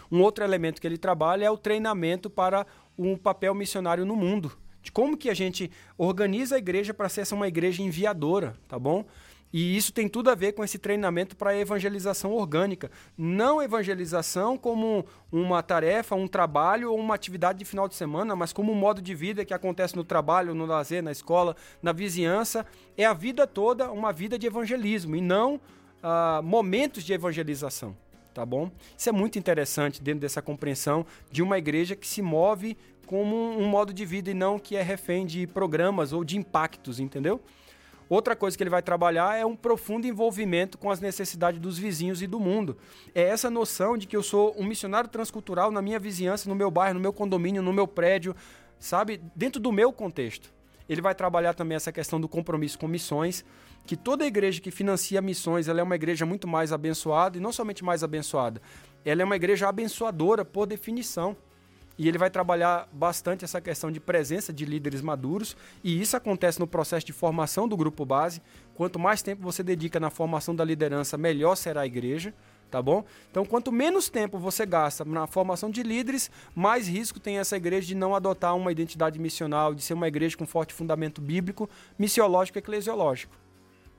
Um 0.09 0.21
outro 0.21 0.45
elemento 0.45 0.79
que 0.79 0.87
ele 0.87 0.97
trabalha 0.97 1.45
é 1.45 1.51
o 1.51 1.57
treinamento 1.57 2.29
para 2.29 2.65
um 2.97 3.17
papel 3.17 3.53
missionário 3.53 4.05
no 4.05 4.15
mundo 4.15 4.57
de 4.87 4.91
como 4.91 5.17
que 5.17 5.29
a 5.29 5.33
gente 5.33 5.69
organiza 5.97 6.55
a 6.55 6.57
igreja 6.57 6.93
para 6.93 7.09
ser 7.09 7.27
uma 7.33 7.45
igreja 7.45 7.83
enviadora, 7.83 8.55
tá 8.69 8.79
bom? 8.79 9.05
E 9.51 9.75
isso 9.75 9.91
tem 9.91 10.07
tudo 10.07 10.29
a 10.29 10.35
ver 10.35 10.53
com 10.53 10.63
esse 10.63 10.77
treinamento 10.77 11.35
para 11.35 11.57
evangelização 11.57 12.31
orgânica. 12.31 12.89
Não 13.17 13.61
evangelização 13.61 14.57
como 14.57 15.05
uma 15.29 15.61
tarefa, 15.61 16.15
um 16.15 16.27
trabalho 16.27 16.91
ou 16.91 16.97
uma 16.97 17.15
atividade 17.15 17.59
de 17.59 17.65
final 17.65 17.87
de 17.87 17.95
semana, 17.95 18.35
mas 18.35 18.53
como 18.53 18.71
um 18.71 18.75
modo 18.75 19.01
de 19.01 19.13
vida 19.13 19.43
que 19.43 19.53
acontece 19.53 19.95
no 19.95 20.03
trabalho, 20.05 20.53
no 20.53 20.65
lazer, 20.65 21.03
na 21.03 21.11
escola, 21.11 21.55
na 21.81 21.91
vizinhança. 21.91 22.65
É 22.97 23.05
a 23.05 23.13
vida 23.13 23.45
toda 23.45 23.91
uma 23.91 24.13
vida 24.13 24.39
de 24.39 24.47
evangelismo 24.47 25.15
e 25.15 25.21
não 25.21 25.59
ah, 26.01 26.41
momentos 26.43 27.03
de 27.03 27.11
evangelização. 27.11 27.95
Tá 28.33 28.45
bom? 28.45 28.69
Isso 28.95 29.09
é 29.09 29.11
muito 29.11 29.39
interessante 29.39 30.01
dentro 30.01 30.21
dessa 30.21 30.43
compreensão 30.43 31.05
de 31.31 31.41
uma 31.41 31.57
igreja 31.57 31.95
que 31.95 32.05
se 32.05 32.21
move 32.21 32.77
como 33.07 33.35
um 33.57 33.65
modo 33.65 33.93
de 33.93 34.05
vida 34.05 34.29
e 34.29 34.33
não 34.33 34.59
que 34.59 34.75
é 34.75 34.81
refém 34.83 35.25
de 35.25 35.47
programas 35.47 36.11
ou 36.11 36.23
de 36.25 36.37
impactos, 36.37 36.99
entendeu? 36.99 37.41
Outra 38.09 38.35
coisa 38.35 38.55
que 38.55 38.61
ele 38.61 38.69
vai 38.69 38.81
trabalhar 38.81 39.37
é 39.37 39.45
um 39.45 39.55
profundo 39.55 40.05
envolvimento 40.05 40.77
com 40.77 40.91
as 40.91 40.99
necessidades 40.99 41.59
dos 41.59 41.77
vizinhos 41.77 42.21
e 42.21 42.27
do 42.27 42.39
mundo. 42.39 42.77
É 43.15 43.21
essa 43.21 43.49
noção 43.49 43.97
de 43.97 44.07
que 44.07 44.15
eu 44.15 44.21
sou 44.21 44.53
um 44.57 44.65
missionário 44.65 45.09
transcultural 45.09 45.71
na 45.71 45.81
minha 45.81 45.99
vizinhança, 45.99 46.47
no 46.49 46.55
meu 46.55 46.69
bairro, 46.69 46.95
no 46.95 46.99
meu 46.99 47.11
condomínio, 47.11 47.61
no 47.61 47.73
meu 47.73 47.87
prédio, 47.87 48.35
sabe? 48.79 49.21
Dentro 49.35 49.59
do 49.59 49.71
meu 49.71 49.91
contexto. 49.91 50.53
Ele 50.87 51.01
vai 51.01 51.15
trabalhar 51.15 51.53
também 51.53 51.75
essa 51.75 51.91
questão 51.91 52.19
do 52.19 52.29
compromisso 52.29 52.77
com 52.77 52.87
missões, 52.87 53.43
que 53.85 53.95
toda 53.95 54.25
igreja 54.25 54.61
que 54.61 54.71
financia 54.71 55.21
missões, 55.21 55.67
ela 55.67 55.79
é 55.79 55.83
uma 55.83 55.95
igreja 55.95 56.25
muito 56.25 56.47
mais 56.47 56.71
abençoada 56.71 57.37
e 57.37 57.41
não 57.41 57.51
somente 57.51 57.83
mais 57.83 58.03
abençoada, 58.03 58.61
ela 59.03 59.21
é 59.21 59.25
uma 59.25 59.35
igreja 59.35 59.67
abençoadora 59.67 60.45
por 60.45 60.65
definição. 60.65 61.35
E 61.97 62.07
ele 62.07 62.17
vai 62.17 62.29
trabalhar 62.29 62.87
bastante 62.91 63.43
essa 63.43 63.59
questão 63.59 63.91
de 63.91 63.99
presença 63.99 64.53
de 64.53 64.65
líderes 64.65 65.01
maduros, 65.01 65.57
e 65.83 65.99
isso 65.99 66.15
acontece 66.15 66.59
no 66.59 66.67
processo 66.67 67.05
de 67.05 67.13
formação 67.13 67.67
do 67.67 67.75
grupo 67.75 68.05
base. 68.05 68.41
Quanto 68.75 68.99
mais 68.99 69.21
tempo 69.21 69.41
você 69.41 69.63
dedica 69.63 69.99
na 69.99 70.09
formação 70.09 70.55
da 70.55 70.63
liderança, 70.63 71.17
melhor 71.17 71.55
será 71.55 71.81
a 71.81 71.85
igreja, 71.87 72.33
tá 72.69 72.81
bom? 72.81 73.03
Então, 73.31 73.45
quanto 73.45 73.71
menos 73.71 74.09
tempo 74.09 74.37
você 74.37 74.65
gasta 74.65 75.03
na 75.03 75.25
formação 75.25 75.71
de 75.71 75.81
líderes, 75.81 76.29
mais 76.53 76.87
risco 76.87 77.19
tem 77.19 77.39
essa 77.39 77.57
igreja 77.57 77.87
de 77.87 77.95
não 77.95 78.13
adotar 78.13 78.55
uma 78.55 78.71
identidade 78.71 79.17
missional, 79.19 79.73
de 79.73 79.81
ser 79.81 79.95
uma 79.95 80.07
igreja 80.07 80.37
com 80.37 80.45
forte 80.45 80.73
fundamento 80.73 81.19
bíblico, 81.19 81.67
missiológico 81.97 82.57
e 82.57 82.59
eclesiológico. 82.59 83.35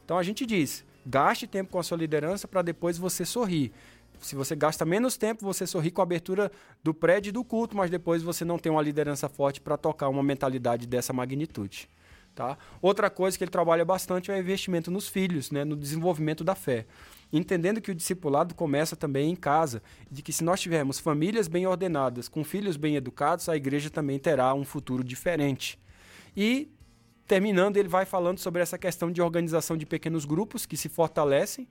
Então, 0.04 0.16
a 0.16 0.22
gente 0.22 0.46
diz: 0.46 0.84
gaste 1.04 1.46
tempo 1.46 1.72
com 1.72 1.78
a 1.78 1.82
sua 1.82 1.98
liderança 1.98 2.46
para 2.46 2.62
depois 2.62 2.96
você 2.96 3.24
sorrir 3.24 3.72
se 4.20 4.34
você 4.34 4.54
gasta 4.56 4.84
menos 4.84 5.16
tempo, 5.16 5.44
você 5.44 5.66
sorri 5.66 5.90
com 5.90 6.00
a 6.00 6.04
abertura 6.04 6.50
do 6.82 6.92
prédio 6.92 7.30
e 7.30 7.32
do 7.32 7.44
culto, 7.44 7.76
mas 7.76 7.90
depois 7.90 8.22
você 8.22 8.44
não 8.44 8.58
tem 8.58 8.70
uma 8.70 8.82
liderança 8.82 9.28
forte 9.28 9.60
para 9.60 9.76
tocar 9.76 10.08
uma 10.08 10.22
mentalidade 10.22 10.86
dessa 10.86 11.12
magnitude. 11.12 11.88
Tá? 12.34 12.56
Outra 12.80 13.10
coisa 13.10 13.36
que 13.36 13.42
ele 13.42 13.50
trabalha 13.50 13.84
bastante 13.84 14.30
é 14.30 14.34
o 14.34 14.38
investimento 14.38 14.90
nos 14.90 15.08
filhos, 15.08 15.50
né, 15.50 15.64
no 15.64 15.74
desenvolvimento 15.74 16.44
da 16.44 16.54
fé. 16.54 16.86
Entendendo 17.32 17.80
que 17.80 17.90
o 17.90 17.94
discipulado 17.94 18.54
começa 18.54 18.94
também 18.94 19.30
em 19.30 19.34
casa, 19.34 19.82
de 20.08 20.22
que 20.22 20.32
se 20.32 20.44
nós 20.44 20.60
tivermos 20.60 21.00
famílias 21.00 21.48
bem 21.48 21.66
ordenadas, 21.66 22.28
com 22.28 22.44
filhos 22.44 22.76
bem 22.76 22.94
educados, 22.94 23.48
a 23.48 23.56
igreja 23.56 23.90
também 23.90 24.18
terá 24.20 24.54
um 24.54 24.64
futuro 24.64 25.02
diferente. 25.02 25.80
E 26.36 26.70
terminando, 27.26 27.76
ele 27.76 27.88
vai 27.88 28.06
falando 28.06 28.38
sobre 28.38 28.62
essa 28.62 28.78
questão 28.78 29.10
de 29.10 29.20
organização 29.20 29.76
de 29.76 29.84
pequenos 29.84 30.24
grupos 30.24 30.64
que 30.64 30.76
se 30.76 30.88
fortalecem 30.88 31.68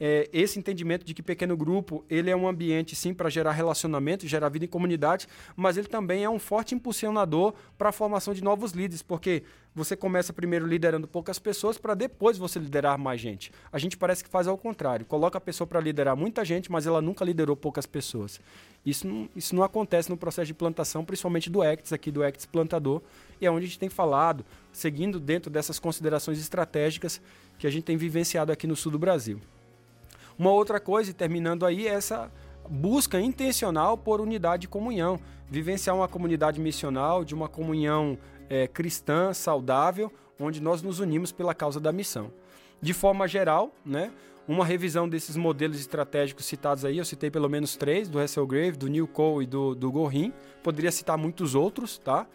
é, 0.00 0.28
esse 0.32 0.58
entendimento 0.58 1.04
de 1.04 1.12
que 1.12 1.22
pequeno 1.22 1.54
grupo 1.54 2.02
ele 2.08 2.30
é 2.30 2.36
um 2.36 2.48
ambiente 2.48 2.96
sim 2.96 3.12
para 3.12 3.28
gerar 3.28 3.52
relacionamento, 3.52 4.26
gerar 4.26 4.48
vida 4.48 4.64
em 4.64 4.68
comunidade, 4.68 5.28
mas 5.54 5.76
ele 5.76 5.86
também 5.86 6.24
é 6.24 6.30
um 6.30 6.38
forte 6.38 6.74
impulsionador 6.74 7.52
para 7.76 7.90
a 7.90 7.92
formação 7.92 8.32
de 8.32 8.42
novos 8.42 8.72
líderes, 8.72 9.02
porque 9.02 9.42
você 9.74 9.94
começa 9.94 10.32
primeiro 10.32 10.66
liderando 10.66 11.06
poucas 11.06 11.38
pessoas 11.38 11.76
para 11.76 11.94
depois 11.94 12.38
você 12.38 12.58
liderar 12.58 12.98
mais 12.98 13.20
gente. 13.20 13.52
A 13.70 13.78
gente 13.78 13.96
parece 13.96 14.24
que 14.24 14.30
faz 14.30 14.48
ao 14.48 14.56
contrário, 14.56 15.04
coloca 15.04 15.36
a 15.36 15.40
pessoa 15.40 15.66
para 15.66 15.78
liderar 15.78 16.16
muita 16.16 16.44
gente, 16.44 16.72
mas 16.72 16.86
ela 16.86 17.02
nunca 17.02 17.24
liderou 17.24 17.54
poucas 17.54 17.84
pessoas. 17.84 18.40
Isso 18.84 19.06
não, 19.06 19.28
isso 19.36 19.54
não 19.54 19.62
acontece 19.62 20.08
no 20.08 20.16
processo 20.16 20.46
de 20.46 20.54
plantação, 20.54 21.04
principalmente 21.04 21.50
do 21.50 21.62
Acts 21.62 21.92
aqui 21.92 22.10
do 22.10 22.24
Acts 22.24 22.46
plantador, 22.46 23.02
e 23.38 23.44
é 23.44 23.50
onde 23.50 23.66
a 23.66 23.68
gente 23.68 23.78
tem 23.78 23.90
falado, 23.90 24.44
seguindo 24.72 25.20
dentro 25.20 25.50
dessas 25.50 25.78
considerações 25.78 26.40
estratégicas 26.40 27.20
que 27.58 27.66
a 27.66 27.70
gente 27.70 27.84
tem 27.84 27.96
vivenciado 27.98 28.50
aqui 28.50 28.66
no 28.66 28.74
sul 28.74 28.90
do 28.90 28.98
Brasil. 28.98 29.38
Uma 30.38 30.50
outra 30.50 30.80
coisa, 30.80 31.10
e 31.10 31.14
terminando 31.14 31.66
aí, 31.66 31.86
é 31.86 31.90
essa 31.90 32.30
busca 32.68 33.20
intencional 33.20 33.98
por 33.98 34.20
unidade 34.20 34.66
e 34.66 34.68
comunhão. 34.68 35.18
Vivenciar 35.48 35.96
uma 35.96 36.08
comunidade 36.08 36.60
missional, 36.60 37.24
de 37.24 37.34
uma 37.34 37.48
comunhão 37.48 38.16
é, 38.48 38.66
cristã, 38.66 39.32
saudável, 39.32 40.12
onde 40.38 40.60
nós 40.60 40.82
nos 40.82 41.00
unimos 41.00 41.32
pela 41.32 41.54
causa 41.54 41.80
da 41.80 41.92
missão. 41.92 42.32
De 42.80 42.94
forma 42.94 43.28
geral, 43.28 43.74
né, 43.84 44.10
uma 44.48 44.64
revisão 44.64 45.08
desses 45.08 45.36
modelos 45.36 45.78
estratégicos 45.78 46.44
citados 46.44 46.84
aí, 46.84 46.98
eu 46.98 47.04
citei 47.04 47.30
pelo 47.30 47.48
menos 47.48 47.76
três, 47.76 48.08
do 48.08 48.18
Hasselgrave, 48.18 48.76
do 48.76 48.88
Neil 48.88 49.06
Cole 49.06 49.44
e 49.44 49.46
do, 49.46 49.74
do 49.74 49.92
Gorin. 49.92 50.32
Poderia 50.62 50.90
citar 50.90 51.16
muitos 51.16 51.54
outros, 51.54 51.98
tá? 51.98 52.26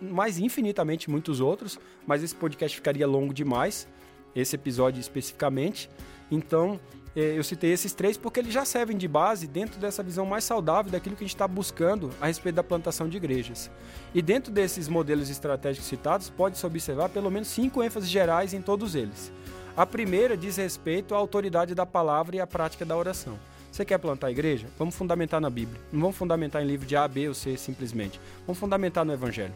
Mais 0.00 0.38
infinitamente 0.38 1.10
muitos 1.10 1.40
outros, 1.40 1.78
mas 2.06 2.22
esse 2.22 2.34
podcast 2.34 2.76
ficaria 2.76 3.06
longo 3.06 3.34
demais, 3.34 3.88
esse 4.36 4.54
episódio 4.54 5.00
especificamente. 5.00 5.90
Então, 6.34 6.80
é, 7.16 7.38
eu 7.38 7.44
citei 7.44 7.70
esses 7.70 7.92
três 7.92 8.16
porque 8.16 8.40
eles 8.40 8.52
já 8.52 8.64
servem 8.64 8.96
de 8.96 9.06
base 9.06 9.46
dentro 9.46 9.78
dessa 9.78 10.02
visão 10.02 10.26
mais 10.26 10.42
saudável 10.42 10.90
daquilo 10.90 11.14
que 11.14 11.22
a 11.22 11.26
gente 11.26 11.34
está 11.34 11.46
buscando 11.46 12.10
a 12.20 12.26
respeito 12.26 12.56
da 12.56 12.64
plantação 12.64 13.08
de 13.08 13.16
igrejas. 13.16 13.70
E 14.12 14.20
dentro 14.20 14.52
desses 14.52 14.88
modelos 14.88 15.30
estratégicos 15.30 15.88
citados, 15.88 16.28
pode-se 16.28 16.66
observar 16.66 17.08
pelo 17.08 17.30
menos 17.30 17.48
cinco 17.48 17.82
ênfases 17.82 18.08
gerais 18.08 18.52
em 18.52 18.60
todos 18.60 18.94
eles. 18.94 19.32
A 19.76 19.86
primeira 19.86 20.36
diz 20.36 20.56
respeito 20.56 21.14
à 21.14 21.18
autoridade 21.18 21.74
da 21.74 21.86
palavra 21.86 22.36
e 22.36 22.40
à 22.40 22.46
prática 22.46 22.84
da 22.84 22.96
oração. 22.96 23.38
Você 23.70 23.84
quer 23.84 23.98
plantar 23.98 24.28
a 24.28 24.30
igreja? 24.30 24.68
Vamos 24.78 24.94
fundamentar 24.94 25.40
na 25.40 25.50
Bíblia. 25.50 25.80
Não 25.92 26.00
vamos 26.00 26.16
fundamentar 26.16 26.62
em 26.62 26.66
livro 26.66 26.86
de 26.86 26.94
A, 26.94 27.08
B 27.08 27.26
ou 27.28 27.34
C 27.34 27.56
simplesmente. 27.56 28.20
Vamos 28.46 28.58
fundamentar 28.58 29.04
no 29.04 29.12
Evangelho. 29.12 29.54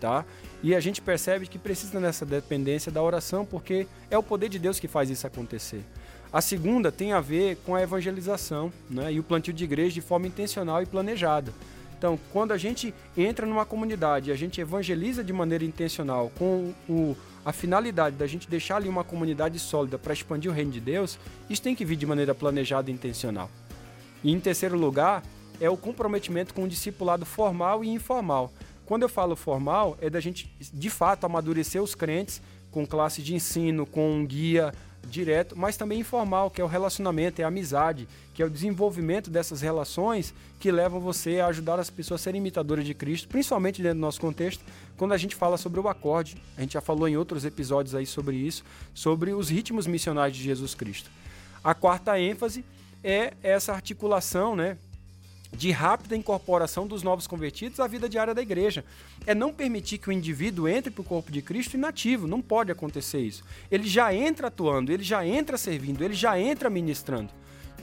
Tá? 0.00 0.24
E 0.62 0.74
a 0.74 0.80
gente 0.80 1.00
percebe 1.00 1.46
que 1.46 1.58
precisa 1.58 2.00
nessa 2.00 2.24
dependência 2.26 2.90
da 2.90 3.02
oração, 3.02 3.44
porque 3.44 3.86
é 4.10 4.16
o 4.18 4.22
poder 4.22 4.48
de 4.48 4.58
Deus 4.58 4.80
que 4.80 4.88
faz 4.88 5.10
isso 5.10 5.26
acontecer. 5.26 5.84
A 6.32 6.40
segunda 6.40 6.92
tem 6.92 7.12
a 7.12 7.20
ver 7.20 7.56
com 7.66 7.74
a 7.74 7.82
evangelização 7.82 8.72
né, 8.88 9.12
e 9.12 9.18
o 9.18 9.22
plantio 9.22 9.52
de 9.52 9.64
igreja 9.64 9.94
de 9.94 10.00
forma 10.00 10.28
intencional 10.28 10.80
e 10.80 10.86
planejada. 10.86 11.52
Então, 11.98 12.18
quando 12.32 12.52
a 12.52 12.56
gente 12.56 12.94
entra 13.16 13.44
numa 13.44 13.66
comunidade 13.66 14.30
a 14.30 14.36
gente 14.36 14.60
evangeliza 14.60 15.22
de 15.24 15.32
maneira 15.32 15.64
intencional, 15.64 16.30
com 16.38 16.72
o, 16.88 17.16
a 17.44 17.52
finalidade 17.52 18.16
da 18.16 18.26
gente 18.26 18.48
deixar 18.48 18.76
ali 18.76 18.88
uma 18.88 19.04
comunidade 19.04 19.58
sólida 19.58 19.98
para 19.98 20.12
expandir 20.12 20.50
o 20.50 20.54
reino 20.54 20.70
de 20.70 20.80
Deus, 20.80 21.18
isso 21.48 21.60
tem 21.60 21.74
que 21.74 21.84
vir 21.84 21.96
de 21.96 22.06
maneira 22.06 22.34
planejada 22.34 22.90
e 22.90 22.94
intencional. 22.94 23.50
E 24.22 24.32
em 24.32 24.40
terceiro 24.40 24.78
lugar, 24.78 25.22
é 25.60 25.68
o 25.68 25.76
comprometimento 25.76 26.54
com 26.54 26.62
o 26.64 26.68
discipulado 26.68 27.26
formal 27.26 27.84
e 27.84 27.88
informal. 27.88 28.52
Quando 28.86 29.02
eu 29.02 29.08
falo 29.08 29.36
formal, 29.36 29.98
é 30.00 30.08
da 30.08 30.20
gente 30.20 30.50
de 30.58 30.90
fato 30.90 31.24
amadurecer 31.26 31.82
os 31.82 31.94
crentes 31.94 32.40
com 32.70 32.86
classe 32.86 33.20
de 33.20 33.34
ensino, 33.34 33.84
com 33.84 34.10
um 34.12 34.24
guia, 34.24 34.72
direto, 35.08 35.56
mas 35.56 35.76
também 35.76 36.00
informal, 36.00 36.50
que 36.50 36.60
é 36.60 36.64
o 36.64 36.66
relacionamento, 36.66 37.40
é 37.40 37.44
a 37.44 37.48
amizade, 37.48 38.08
que 38.34 38.42
é 38.42 38.46
o 38.46 38.50
desenvolvimento 38.50 39.30
dessas 39.30 39.60
relações 39.60 40.34
que 40.58 40.70
levam 40.70 41.00
você 41.00 41.40
a 41.40 41.46
ajudar 41.46 41.78
as 41.78 41.90
pessoas 41.90 42.20
a 42.20 42.24
serem 42.24 42.40
imitadoras 42.40 42.84
de 42.84 42.94
Cristo, 42.94 43.28
principalmente 43.28 43.82
dentro 43.82 43.98
do 43.98 44.02
nosso 44.02 44.20
contexto, 44.20 44.62
quando 44.96 45.12
a 45.12 45.16
gente 45.16 45.34
fala 45.34 45.56
sobre 45.56 45.80
o 45.80 45.88
acorde. 45.88 46.36
A 46.56 46.60
gente 46.60 46.74
já 46.74 46.80
falou 46.80 47.08
em 47.08 47.16
outros 47.16 47.44
episódios 47.44 47.94
aí 47.94 48.06
sobre 48.06 48.36
isso, 48.36 48.64
sobre 48.94 49.32
os 49.32 49.48
ritmos 49.48 49.86
missionários 49.86 50.36
de 50.36 50.44
Jesus 50.44 50.74
Cristo. 50.74 51.10
A 51.62 51.74
quarta 51.74 52.18
ênfase 52.18 52.64
é 53.02 53.34
essa 53.42 53.72
articulação, 53.72 54.54
né, 54.54 54.76
de 55.52 55.70
rápida 55.70 56.16
incorporação 56.16 56.86
dos 56.86 57.02
novos 57.02 57.26
convertidos 57.26 57.80
à 57.80 57.86
vida 57.86 58.08
diária 58.08 58.34
da 58.34 58.42
igreja. 58.42 58.84
É 59.26 59.34
não 59.34 59.52
permitir 59.52 59.98
que 59.98 60.08
o 60.08 60.12
indivíduo 60.12 60.68
entre 60.68 60.90
para 60.90 61.02
o 61.02 61.04
corpo 61.04 61.30
de 61.32 61.42
Cristo 61.42 61.74
inativo. 61.74 62.26
Não 62.26 62.40
pode 62.40 62.70
acontecer 62.70 63.20
isso. 63.20 63.42
Ele 63.70 63.86
já 63.86 64.14
entra 64.14 64.46
atuando, 64.46 64.92
ele 64.92 65.02
já 65.02 65.26
entra 65.26 65.58
servindo, 65.58 66.02
ele 66.02 66.14
já 66.14 66.38
entra 66.38 66.70
ministrando. 66.70 67.32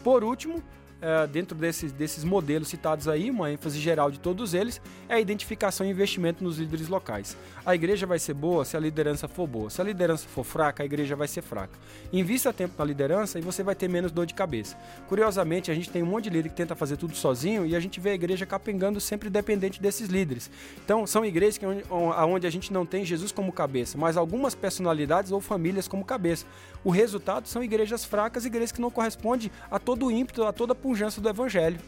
Por 0.04 0.24
último, 0.24 0.64
é, 1.02 1.28
dentro 1.28 1.58
desses, 1.58 1.92
desses 1.92 2.24
modelos 2.24 2.68
citados 2.68 3.08
aí, 3.08 3.30
uma 3.30 3.52
ênfase 3.52 3.80
geral 3.80 4.10
de 4.10 4.20
todos 4.20 4.54
eles, 4.54 4.82
é 5.08 5.16
a 5.16 5.20
identificação 5.20 5.86
e 5.86 5.90
investimento 5.90 6.44
nos 6.44 6.58
líderes 6.58 6.88
locais. 6.88 7.38
A 7.66 7.76
igreja 7.76 8.08
vai 8.08 8.20
ser 8.20 8.34
boa 8.34 8.66
se 8.66 8.76
a 8.76 8.80
liderança 8.80 9.28
for 9.28 9.48
boa. 9.48 9.70
Se 9.70 9.82
a 9.82 9.84
liderança 9.84 10.28
for 10.28 10.44
fraca, 10.44 10.84
a 10.84 10.86
igreja 10.86 11.16
vai 11.16 11.28
ser 11.28 11.42
fraca. 11.42 11.78
Invista 12.12 12.52
tempo 12.54 12.74
na 12.78 12.86
liderança 12.86 13.38
e 13.38 13.42
você 13.42 13.62
vai 13.62 13.76
ter 13.76 13.88
menos 13.88 14.12
dor 14.12 14.26
de 14.26 14.34
cabeça. 14.34 14.78
Curiosamente, 15.08 15.70
a 15.70 15.74
gente 15.74 15.90
tem 15.90 16.02
um 16.02 16.06
monte 16.06 16.26
de 16.26 16.30
líder 16.32 16.50
que 16.50 16.56
tenta 16.56 16.76
fazer 16.76 16.98
tudo 16.98 17.16
sozinho 17.16 17.66
e 17.66 17.76
a 17.76 17.80
gente 17.80 18.00
vê 18.00 18.12
a 18.12 18.16
igreja 18.16 18.46
capengando 18.46 19.00
sempre 19.00 19.30
dependente 19.30 19.82
desses 19.82 20.08
líderes. 20.08 20.50
Então, 20.84 21.06
são 21.06 21.26
igrejas 21.26 21.58
que, 21.58 21.66
onde 21.66 22.48
a 22.48 22.50
gente 22.50 22.72
não 22.72 22.86
tem 22.86 23.06
Jesus 23.06 23.32
como 23.32 23.52
cabeça, 23.52 23.98
mas 23.98 24.18
algumas 24.18 24.56
personalidades 24.56 25.32
ou 25.32 25.42
famílias 25.42 25.88
como 25.88 26.06
cabeça. 26.06 26.46
O 26.88 26.90
resultado 26.90 27.50
são 27.50 27.62
igrejas 27.62 28.06
fracas, 28.06 28.46
igrejas 28.46 28.72
que 28.72 28.80
não 28.80 28.90
correspondem 28.90 29.52
a 29.70 29.78
todo 29.78 30.06
o 30.06 30.10
ímpeto, 30.10 30.46
a 30.46 30.54
toda 30.54 30.72
a 30.72 30.76
pujança 30.76 31.20
do 31.20 31.28
evangelho. 31.28 31.82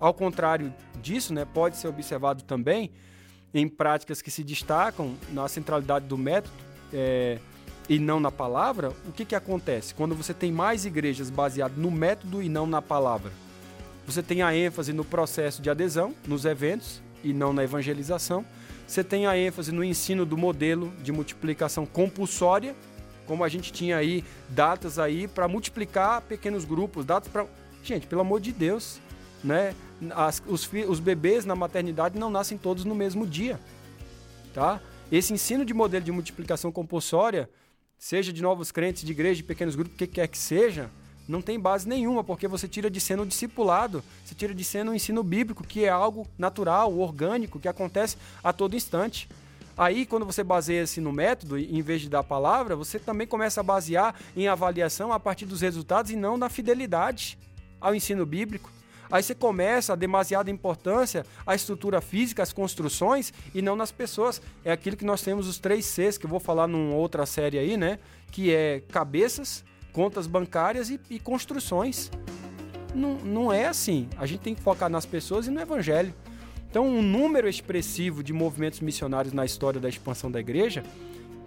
Ao 0.00 0.12
contrário 0.12 0.74
disso, 1.00 1.32
né, 1.32 1.44
pode 1.44 1.76
ser 1.76 1.86
observado 1.86 2.42
também 2.42 2.90
em 3.54 3.68
práticas 3.68 4.20
que 4.20 4.28
se 4.28 4.42
destacam 4.42 5.14
na 5.30 5.46
centralidade 5.46 6.06
do 6.06 6.18
método 6.18 6.56
é, 6.92 7.38
e 7.88 8.00
não 8.00 8.18
na 8.18 8.32
palavra, 8.32 8.92
o 9.06 9.12
que, 9.12 9.24
que 9.24 9.36
acontece? 9.36 9.94
Quando 9.94 10.16
você 10.16 10.34
tem 10.34 10.50
mais 10.50 10.84
igrejas 10.84 11.30
baseadas 11.30 11.78
no 11.78 11.88
método 11.88 12.42
e 12.42 12.48
não 12.48 12.66
na 12.66 12.82
palavra, 12.82 13.30
você 14.04 14.20
tem 14.20 14.42
a 14.42 14.52
ênfase 14.52 14.92
no 14.92 15.04
processo 15.04 15.62
de 15.62 15.70
adesão, 15.70 16.12
nos 16.26 16.44
eventos 16.44 17.00
e 17.22 17.32
não 17.32 17.52
na 17.52 17.62
evangelização. 17.62 18.44
Você 18.84 19.04
tem 19.04 19.28
a 19.28 19.38
ênfase 19.38 19.70
no 19.70 19.84
ensino 19.84 20.26
do 20.26 20.36
modelo 20.36 20.92
de 21.04 21.12
multiplicação 21.12 21.86
compulsória 21.86 22.74
como 23.28 23.44
a 23.44 23.48
gente 23.48 23.70
tinha 23.70 23.98
aí 23.98 24.24
datas 24.48 24.98
aí 24.98 25.28
para 25.28 25.46
multiplicar 25.46 26.22
pequenos 26.22 26.64
grupos, 26.64 27.04
datas 27.04 27.30
para 27.30 27.46
gente, 27.84 28.06
pelo 28.06 28.22
amor 28.22 28.40
de 28.40 28.50
Deus, 28.50 28.98
né? 29.44 29.74
As, 30.12 30.42
os, 30.46 30.68
os 30.88 30.98
bebês 30.98 31.44
na 31.44 31.54
maternidade 31.54 32.18
não 32.18 32.30
nascem 32.30 32.56
todos 32.56 32.84
no 32.84 32.94
mesmo 32.94 33.26
dia, 33.26 33.60
tá? 34.54 34.80
Esse 35.12 35.32
ensino 35.32 35.64
de 35.64 35.74
modelo 35.74 36.04
de 36.04 36.10
multiplicação 36.10 36.72
compulsória 36.72 37.48
seja 37.98 38.32
de 38.32 38.42
novos 38.42 38.72
crentes, 38.72 39.02
de 39.02 39.12
igreja, 39.12 39.36
de 39.36 39.44
pequenos 39.44 39.74
grupos, 39.76 39.94
o 39.94 39.98
que 39.98 40.06
quer 40.06 40.26
que 40.28 40.38
seja, 40.38 40.90
não 41.26 41.42
tem 41.42 41.60
base 41.60 41.86
nenhuma, 41.86 42.24
porque 42.24 42.48
você 42.48 42.66
tira 42.66 42.90
de 42.90 43.00
cena 43.00 43.22
o 43.22 43.26
discipulado, 43.26 44.02
você 44.24 44.34
tira 44.34 44.54
de 44.54 44.64
cena 44.64 44.90
o 44.90 44.94
ensino 44.94 45.22
bíblico, 45.22 45.62
que 45.62 45.84
é 45.84 45.90
algo 45.90 46.26
natural, 46.38 46.96
orgânico, 46.96 47.60
que 47.60 47.68
acontece 47.68 48.16
a 48.42 48.52
todo 48.52 48.74
instante. 48.74 49.28
Aí, 49.78 50.04
quando 50.04 50.26
você 50.26 50.42
baseia-se 50.42 51.00
no 51.00 51.12
método, 51.12 51.56
em 51.56 51.80
vez 51.80 52.00
de 52.00 52.08
dar 52.08 52.24
palavra, 52.24 52.74
você 52.74 52.98
também 52.98 53.28
começa 53.28 53.60
a 53.60 53.62
basear 53.62 54.12
em 54.36 54.48
avaliação 54.48 55.12
a 55.12 55.20
partir 55.20 55.46
dos 55.46 55.60
resultados 55.60 56.10
e 56.10 56.16
não 56.16 56.36
na 56.36 56.48
fidelidade 56.48 57.38
ao 57.80 57.94
ensino 57.94 58.26
bíblico. 58.26 58.72
Aí 59.08 59.22
você 59.22 59.36
começa 59.36 59.92
a 59.92 59.96
demasiada 59.96 60.50
importância 60.50 61.24
à 61.46 61.54
estrutura 61.54 62.00
física, 62.00 62.42
às 62.42 62.52
construções 62.52 63.32
e 63.54 63.62
não 63.62 63.76
nas 63.76 63.92
pessoas. 63.92 64.42
É 64.64 64.72
aquilo 64.72 64.96
que 64.96 65.04
nós 65.04 65.22
temos 65.22 65.46
os 65.46 65.60
três 65.60 65.86
Cs, 65.86 66.18
que 66.18 66.26
eu 66.26 66.30
vou 66.30 66.40
falar 66.40 66.66
numa 66.66 66.96
outra 66.96 67.24
série 67.24 67.56
aí, 67.56 67.76
né? 67.76 68.00
Que 68.32 68.52
é 68.52 68.82
cabeças, 68.88 69.64
contas 69.92 70.26
bancárias 70.26 70.90
e, 70.90 71.00
e 71.08 71.20
construções. 71.20 72.10
Não, 72.92 73.14
não 73.14 73.52
é 73.52 73.66
assim. 73.66 74.08
A 74.18 74.26
gente 74.26 74.40
tem 74.40 74.56
que 74.56 74.60
focar 74.60 74.90
nas 74.90 75.06
pessoas 75.06 75.46
e 75.46 75.50
no 75.50 75.60
evangelho. 75.60 76.12
Então, 76.70 76.86
um 76.86 77.02
número 77.02 77.48
expressivo 77.48 78.22
de 78.22 78.32
movimentos 78.32 78.80
missionários 78.80 79.32
na 79.32 79.44
história 79.44 79.80
da 79.80 79.88
expansão 79.88 80.30
da 80.30 80.38
igreja 80.38 80.82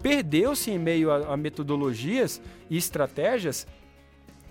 perdeu-se 0.02 0.70
em 0.70 0.78
meio 0.78 1.10
a, 1.12 1.34
a 1.34 1.36
metodologias 1.36 2.42
e 2.68 2.76
estratégias 2.76 3.66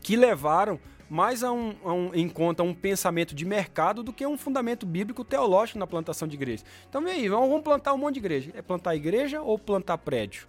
que 0.02 0.16
levaram 0.16 0.80
mais 1.10 1.44
a 1.44 1.52
um, 1.52 1.76
a 1.84 1.92
um, 1.92 2.16
em 2.16 2.30
conta 2.30 2.64
um 2.64 2.74
pensamento 2.74 3.36
de 3.36 3.44
mercado 3.44 4.02
do 4.02 4.14
que 4.14 4.26
um 4.26 4.38
fundamento 4.38 4.86
bíblico 4.86 5.26
teológico 5.26 5.78
na 5.78 5.86
plantação 5.86 6.26
de 6.26 6.36
igreja. 6.36 6.64
Então, 6.90 7.02
vem 7.02 7.14
aí, 7.14 7.28
vamos 7.28 7.62
plantar 7.62 7.94
um 7.94 7.98
monte 7.98 8.14
de 8.14 8.20
igreja. 8.22 8.52
É 8.56 8.62
plantar 8.62 8.96
igreja 8.96 9.42
ou 9.42 9.60
plantar 9.60 9.98
prédio? 9.98 10.48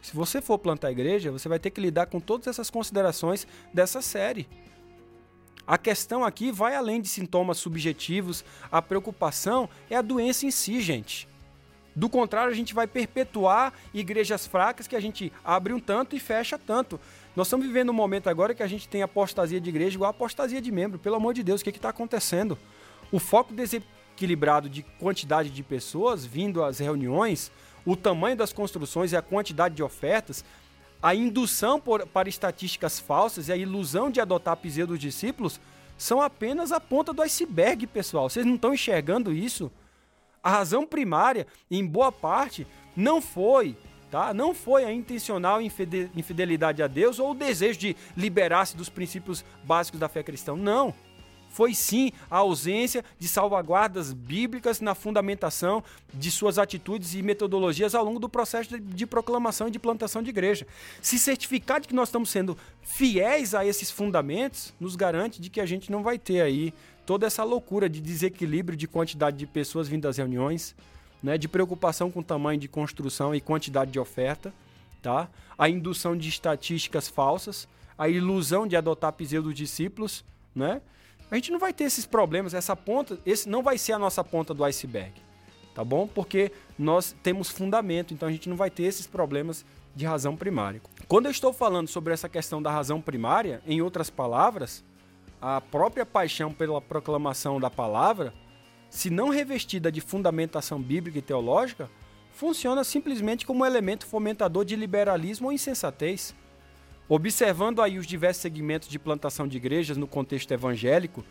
Se 0.00 0.16
você 0.16 0.40
for 0.40 0.58
plantar 0.58 0.90
igreja, 0.90 1.30
você 1.30 1.46
vai 1.46 1.58
ter 1.58 1.70
que 1.70 1.80
lidar 1.80 2.06
com 2.06 2.20
todas 2.20 2.46
essas 2.46 2.70
considerações 2.70 3.46
dessa 3.74 4.00
série. 4.00 4.48
A 5.68 5.76
questão 5.76 6.24
aqui 6.24 6.50
vai 6.50 6.74
além 6.74 6.98
de 6.98 7.08
sintomas 7.08 7.58
subjetivos, 7.58 8.42
a 8.72 8.80
preocupação 8.80 9.68
é 9.90 9.96
a 9.96 10.00
doença 10.00 10.46
em 10.46 10.50
si, 10.50 10.80
gente. 10.80 11.28
Do 11.94 12.08
contrário, 12.08 12.50
a 12.50 12.56
gente 12.56 12.72
vai 12.72 12.86
perpetuar 12.86 13.74
igrejas 13.92 14.46
fracas 14.46 14.86
que 14.86 14.96
a 14.96 15.00
gente 15.00 15.30
abre 15.44 15.74
um 15.74 15.78
tanto 15.78 16.16
e 16.16 16.18
fecha 16.18 16.56
tanto. 16.56 16.98
Nós 17.36 17.48
estamos 17.48 17.66
vivendo 17.66 17.90
um 17.90 17.92
momento 17.92 18.30
agora 18.30 18.54
que 18.54 18.62
a 18.62 18.66
gente 18.66 18.88
tem 18.88 19.02
apostasia 19.02 19.60
de 19.60 19.68
igreja 19.68 19.96
igual 19.96 20.10
apostasia 20.10 20.58
de 20.62 20.72
membro. 20.72 20.98
Pelo 20.98 21.16
amor 21.16 21.34
de 21.34 21.42
Deus, 21.42 21.60
o 21.60 21.64
que 21.64 21.68
está 21.68 21.90
acontecendo? 21.90 22.56
O 23.12 23.18
foco 23.18 23.52
desequilibrado 23.52 24.70
de 24.70 24.82
quantidade 24.98 25.50
de 25.50 25.62
pessoas 25.62 26.24
vindo 26.24 26.64
às 26.64 26.78
reuniões, 26.78 27.52
o 27.84 27.94
tamanho 27.94 28.36
das 28.36 28.54
construções 28.54 29.12
e 29.12 29.16
a 29.16 29.22
quantidade 29.22 29.74
de 29.74 29.82
ofertas, 29.82 30.42
a 31.02 31.14
indução 31.14 31.80
por, 31.80 32.06
para 32.06 32.28
estatísticas 32.28 32.98
falsas 32.98 33.48
e 33.48 33.52
a 33.52 33.56
ilusão 33.56 34.10
de 34.10 34.20
adotar 34.20 34.56
pseudo 34.56 34.98
discípulos 34.98 35.60
são 35.96 36.20
apenas 36.20 36.72
a 36.72 36.80
ponta 36.80 37.12
do 37.12 37.22
iceberg, 37.22 37.86
pessoal. 37.86 38.28
Vocês 38.28 38.46
não 38.46 38.54
estão 38.54 38.74
enxergando 38.74 39.32
isso? 39.32 39.70
A 40.42 40.50
razão 40.50 40.86
primária, 40.86 41.46
em 41.70 41.84
boa 41.84 42.12
parte, 42.12 42.66
não 42.96 43.20
foi, 43.20 43.76
tá? 44.10 44.32
Não 44.32 44.54
foi 44.54 44.84
a 44.84 44.92
intencional 44.92 45.60
infidelidade 45.60 46.82
a 46.82 46.86
Deus 46.86 47.18
ou 47.18 47.32
o 47.32 47.34
desejo 47.34 47.78
de 47.78 47.96
liberar-se 48.16 48.76
dos 48.76 48.88
princípios 48.88 49.44
básicos 49.64 49.98
da 49.98 50.08
fé 50.08 50.22
cristã. 50.22 50.54
Não 50.54 50.94
foi 51.58 51.74
sim 51.74 52.12
a 52.30 52.36
ausência 52.36 53.04
de 53.18 53.26
salvaguardas 53.26 54.12
bíblicas 54.12 54.80
na 54.80 54.94
fundamentação 54.94 55.82
de 56.14 56.30
suas 56.30 56.56
atitudes 56.56 57.14
e 57.14 57.20
metodologias 57.20 57.96
ao 57.96 58.04
longo 58.04 58.20
do 58.20 58.28
processo 58.28 58.78
de, 58.78 59.04
proclamação 59.04 59.66
e 59.66 59.70
de 59.72 59.78
plantação 59.80 60.22
de 60.22 60.30
igreja. 60.30 60.68
Se 61.02 61.18
certificar 61.18 61.80
de 61.80 61.88
que 61.88 61.94
nós 61.96 62.10
estamos 62.10 62.30
sendo 62.30 62.56
fiéis 62.80 63.56
a 63.56 63.66
esses 63.66 63.90
fundamentos, 63.90 64.72
nos 64.78 64.94
garante 64.94 65.40
de 65.40 65.50
que 65.50 65.60
a 65.60 65.66
gente 65.66 65.90
não 65.90 66.00
vai 66.00 66.16
ter 66.16 66.42
aí 66.42 66.72
toda 67.04 67.26
essa 67.26 67.42
loucura 67.42 67.88
de 67.88 68.00
desequilíbrio 68.00 68.78
de 68.78 68.86
quantidade 68.86 69.36
de 69.36 69.44
pessoas 69.44 69.88
vindo 69.88 70.06
às 70.06 70.16
reuniões, 70.16 70.76
né, 71.20 71.36
de 71.36 71.48
preocupação 71.48 72.08
com 72.08 72.20
o 72.20 72.24
tamanho 72.24 72.60
de 72.60 72.68
construção 72.68 73.34
e 73.34 73.40
quantidade 73.40 73.90
de 73.90 73.98
oferta, 73.98 74.54
tá? 75.02 75.28
A 75.58 75.68
indução 75.68 76.16
de 76.16 76.28
estatísticas 76.28 77.08
falsas, 77.08 77.66
a 77.98 78.08
ilusão 78.08 78.64
de 78.64 78.76
adotar 78.76 79.12
pseudo 79.14 79.52
discípulos, 79.52 80.24
né? 80.54 80.80
A 81.30 81.34
gente 81.34 81.50
não 81.50 81.58
vai 81.58 81.72
ter 81.72 81.84
esses 81.84 82.06
problemas, 82.06 82.54
essa 82.54 82.74
ponta, 82.74 83.18
esse 83.24 83.48
não 83.48 83.62
vai 83.62 83.76
ser 83.78 83.92
a 83.92 83.98
nossa 83.98 84.24
ponta 84.24 84.54
do 84.54 84.64
iceberg, 84.64 85.12
tá 85.74 85.84
bom? 85.84 86.06
Porque 86.06 86.52
nós 86.78 87.14
temos 87.22 87.50
fundamento, 87.50 88.14
então 88.14 88.28
a 88.28 88.32
gente 88.32 88.48
não 88.48 88.56
vai 88.56 88.70
ter 88.70 88.84
esses 88.84 89.06
problemas 89.06 89.64
de 89.94 90.06
razão 90.06 90.36
primária. 90.36 90.80
Quando 91.06 91.26
eu 91.26 91.30
estou 91.30 91.52
falando 91.52 91.88
sobre 91.88 92.14
essa 92.14 92.28
questão 92.28 92.62
da 92.62 92.70
razão 92.70 93.00
primária, 93.00 93.60
em 93.66 93.82
outras 93.82 94.08
palavras, 94.08 94.84
a 95.40 95.60
própria 95.60 96.06
paixão 96.06 96.52
pela 96.52 96.80
proclamação 96.80 97.60
da 97.60 97.70
palavra, 97.70 98.32
se 98.90 99.10
não 99.10 99.28
revestida 99.28 99.92
de 99.92 100.00
fundamentação 100.00 100.80
bíblica 100.80 101.18
e 101.18 101.22
teológica, 101.22 101.90
funciona 102.32 102.84
simplesmente 102.84 103.44
como 103.44 103.66
elemento 103.66 104.06
fomentador 104.06 104.64
de 104.64 104.76
liberalismo 104.76 105.48
ou 105.48 105.52
insensatez. 105.52 106.34
Observando 107.08 107.80
aí 107.80 107.98
os 107.98 108.06
diversos 108.06 108.42
segmentos 108.42 108.88
de 108.88 108.98
plantação 108.98 109.48
de 109.48 109.56
igrejas 109.56 109.96
no 109.96 110.06
contexto 110.06 110.52
evangélico, 110.52 111.24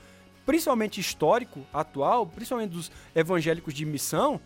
principalmente 0.46 1.00
histórico, 1.00 1.66
atual, 1.72 2.26
principalmente 2.26 2.72
dos 2.72 2.92
evangélicos 3.14 3.74
de 3.74 3.86
missão, 3.86 4.42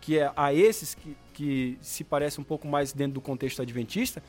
que 0.00 0.18
é 0.18 0.32
a 0.34 0.52
esses 0.52 0.94
que, 0.94 1.16
que 1.32 1.78
se 1.80 2.02
parece 2.02 2.40
um 2.40 2.44
pouco 2.44 2.66
mais 2.66 2.92
dentro 2.92 3.14
do 3.14 3.20
contexto 3.20 3.62
adventista, 3.62 4.22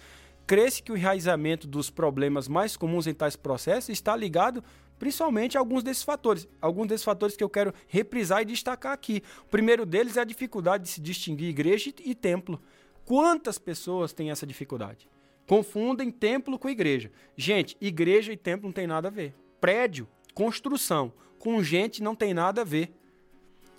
cresce 0.45 0.83
que 0.83 0.91
o 0.91 0.97
enraizamento 0.97 1.67
dos 1.67 1.89
problemas 1.89 2.47
mais 2.47 2.77
comuns 2.77 3.07
em 3.07 3.13
tais 3.13 3.35
processos 3.35 3.89
está 3.89 4.15
ligado 4.15 4.63
principalmente 4.99 5.57
a 5.57 5.59
alguns 5.59 5.83
desses 5.83 6.03
fatores. 6.03 6.47
Alguns 6.61 6.87
desses 6.87 7.03
fatores 7.03 7.35
que 7.35 7.43
eu 7.43 7.49
quero 7.49 7.73
reprisar 7.87 8.41
e 8.41 8.45
destacar 8.45 8.93
aqui. 8.93 9.21
O 9.47 9.49
primeiro 9.49 9.85
deles 9.85 10.15
é 10.15 10.21
a 10.21 10.25
dificuldade 10.25 10.83
de 10.83 10.89
se 10.89 11.01
distinguir 11.01 11.49
igreja 11.49 11.91
e 11.99 12.15
templo. 12.15 12.61
Quantas 13.03 13.57
pessoas 13.57 14.13
têm 14.13 14.31
essa 14.31 14.45
dificuldade? 14.45 15.09
Confundem 15.47 16.09
templo 16.09 16.57
com 16.57 16.69
igreja. 16.69 17.11
Gente, 17.37 17.77
igreja 17.79 18.33
e 18.33 18.37
templo 18.37 18.67
não 18.67 18.73
tem 18.73 18.87
nada 18.87 19.07
a 19.07 19.11
ver. 19.11 19.33
Prédio, 19.61 20.07
construção, 20.33 21.13
com 21.37 21.61
gente 21.61 22.01
não 22.01 22.15
tem 22.15 22.33
nada 22.33 22.61
a 22.61 22.63
ver. 22.63 22.91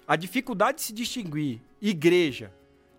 A 0.07 0.15
dificuldade 0.15 0.79
de 0.79 0.85
se 0.85 0.93
distinguir 0.93 1.61
igreja 1.81 2.53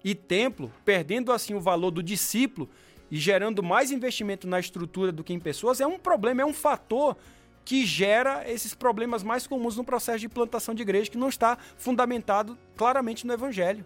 e 0.04 0.14
templo, 0.14 0.72
perdendo 0.86 1.32
assim 1.32 1.54
o 1.54 1.60
valor 1.60 1.92
do 1.92 2.04
discípulo 2.04 2.70
e 3.10 3.18
gerando 3.18 3.64
mais 3.64 3.92
investimento 3.92 4.48
na 4.48 4.60
estrutura 4.60 5.12
do 5.12 5.24
que 5.24 5.34
em 5.34 5.40
pessoas, 5.40 5.80
é 5.80 5.88
um 5.88 5.98
problema, 5.98 6.42
é 6.42 6.46
um 6.46 6.54
fator 6.54 7.16
que 7.64 7.86
gera 7.86 8.50
esses 8.50 8.74
problemas 8.74 9.24
mais 9.24 9.46
comuns 9.46 9.76
no 9.76 9.84
processo 9.84 10.20
de 10.20 10.30
plantação 10.30 10.74
de 10.74 10.82
igreja 10.82 11.12
que 11.12 11.18
não 11.18 11.30
está 11.30 11.58
fundamentado 11.78 12.58
claramente 12.76 13.28
no 13.28 13.34
evangelho. 13.34 13.86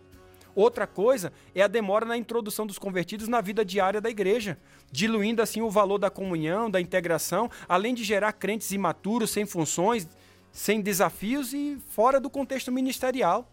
Outra 0.56 0.86
coisa 0.86 1.32
é 1.56 1.62
a 1.62 1.68
demora 1.68 2.06
na 2.06 2.18
introdução 2.18 2.68
dos 2.68 2.78
convertidos 2.78 3.28
na 3.28 3.42
vida 3.42 3.64
diária 3.64 4.02
da 4.02 4.10
igreja, 4.10 4.58
diluindo 4.92 5.42
assim 5.42 5.62
o 5.62 5.70
valor 5.70 5.98
da 5.98 6.10
comunhão, 6.10 6.70
da 6.70 6.82
integração, 6.82 7.50
além 7.68 7.94
de 7.94 8.04
gerar 8.04 8.34
crentes 8.34 8.72
imaturos, 8.72 9.32
sem 9.32 9.46
funções, 9.46 10.08
sem 10.52 10.82
desafios 10.82 11.54
e 11.54 11.78
fora 11.90 12.20
do 12.20 12.30
contexto 12.30 12.72
ministerial. 12.72 13.50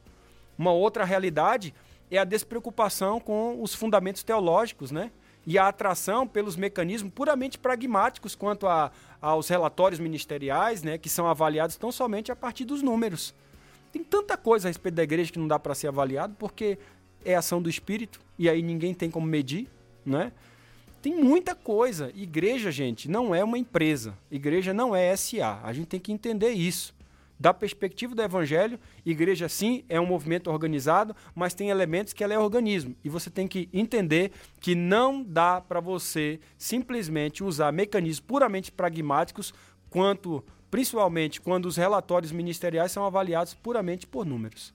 Uma 0.59 0.73
outra 0.73 1.05
realidade 1.05 1.73
é 2.11 2.19
a 2.19 2.25
despreocupação 2.25 3.21
com 3.21 3.63
os 3.63 3.75
fundamentos 3.75 4.23
teológicos, 4.23 4.91
né? 4.91 5.13
E 5.47 5.57
a 5.57 5.69
atração 5.69 6.27
pelos 6.27 6.57
mecanismos 6.57 7.13
puramente 7.13 7.59
pragmáticos 7.59 8.35
quanto 8.35 8.67
a, 8.67 8.91
aos 9.21 9.49
relatórios 9.49 10.01
ministeriais, 10.01 10.83
né? 10.83 10.99
Que 10.99 11.09
são 11.09 11.29
avaliados 11.29 11.77
tão 11.77 11.93
somente 11.93 12.33
a 12.33 12.37
partir 12.37 12.65
dos 12.65 12.83
números. 12.83 13.35
Tem 13.93 14.03
tanta 14.03 14.37
coisa 14.37 14.69
a 14.69 14.71
respeito 14.71 14.95
da 14.95 15.03
igreja 15.03 15.33
que 15.33 15.39
não 15.39 15.49
dá 15.49 15.59
para 15.59 15.75
ser 15.75 15.89
avaliado 15.89 16.35
porque 16.39 16.79
é 17.25 17.35
ação 17.35 17.61
do 17.61 17.69
Espírito 17.69 18.21
e 18.39 18.49
aí 18.49 18.63
ninguém 18.63 18.95
tem 18.95 19.11
como 19.11 19.27
medir, 19.27 19.69
né? 20.05 20.33
Tem 21.01 21.15
muita 21.15 21.55
coisa. 21.55 22.11
Igreja, 22.15 22.71
gente, 22.71 23.09
não 23.09 23.35
é 23.35 23.43
uma 23.43 23.57
empresa. 23.57 24.19
Igreja 24.31 24.75
não 24.75 24.95
é 24.95 25.15
SA. 25.17 25.61
A 25.63 25.73
gente 25.73 25.87
tem 25.87 26.01
que 26.01 26.13
entender 26.13 26.51
isso. 26.51 26.95
Da 27.39 27.55
perspectiva 27.55 28.17
do 28.17 28.23
evangelho, 28.23 28.81
igreja 29.07 29.49
sim 29.49 29.85
é 29.89 30.01
um 30.01 30.07
movimento 30.07 30.51
organizado, 30.51 31.15
mas 31.37 31.55
tem 31.55 31.71
elementos 31.71 32.13
que 32.13 32.25
ela 32.25 32.35
é 32.35 32.39
organismo. 32.39 32.97
E 33.05 33.09
você 33.09 33.31
tem 33.31 33.47
que 33.47 33.69
entender 33.73 34.33
que 34.61 34.75
não 34.75 35.23
dá 35.23 35.61
para 35.61 35.79
você 35.79 36.41
simplesmente 36.57 37.45
usar 37.45 37.73
mecanismos 37.73 38.19
puramente 38.19 38.73
pragmáticos 38.73 39.55
quanto 39.89 40.45
principalmente 40.71 41.41
quando 41.41 41.67
os 41.67 41.77
relatórios 41.77 42.33
ministeriais 42.33 42.93
são 42.93 43.05
avaliados 43.05 43.55
puramente 43.55 44.07
por 44.07 44.25
números. 44.25 44.75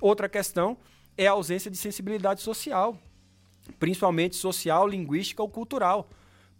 Outra 0.00 0.28
questão 0.28 0.76
é 1.16 1.26
a 1.26 1.32
ausência 1.32 1.70
de 1.70 1.76
sensibilidade 1.76 2.40
social, 2.40 2.98
principalmente 3.78 4.36
social, 4.36 4.88
linguística 4.88 5.42
ou 5.42 5.48
cultural, 5.48 6.08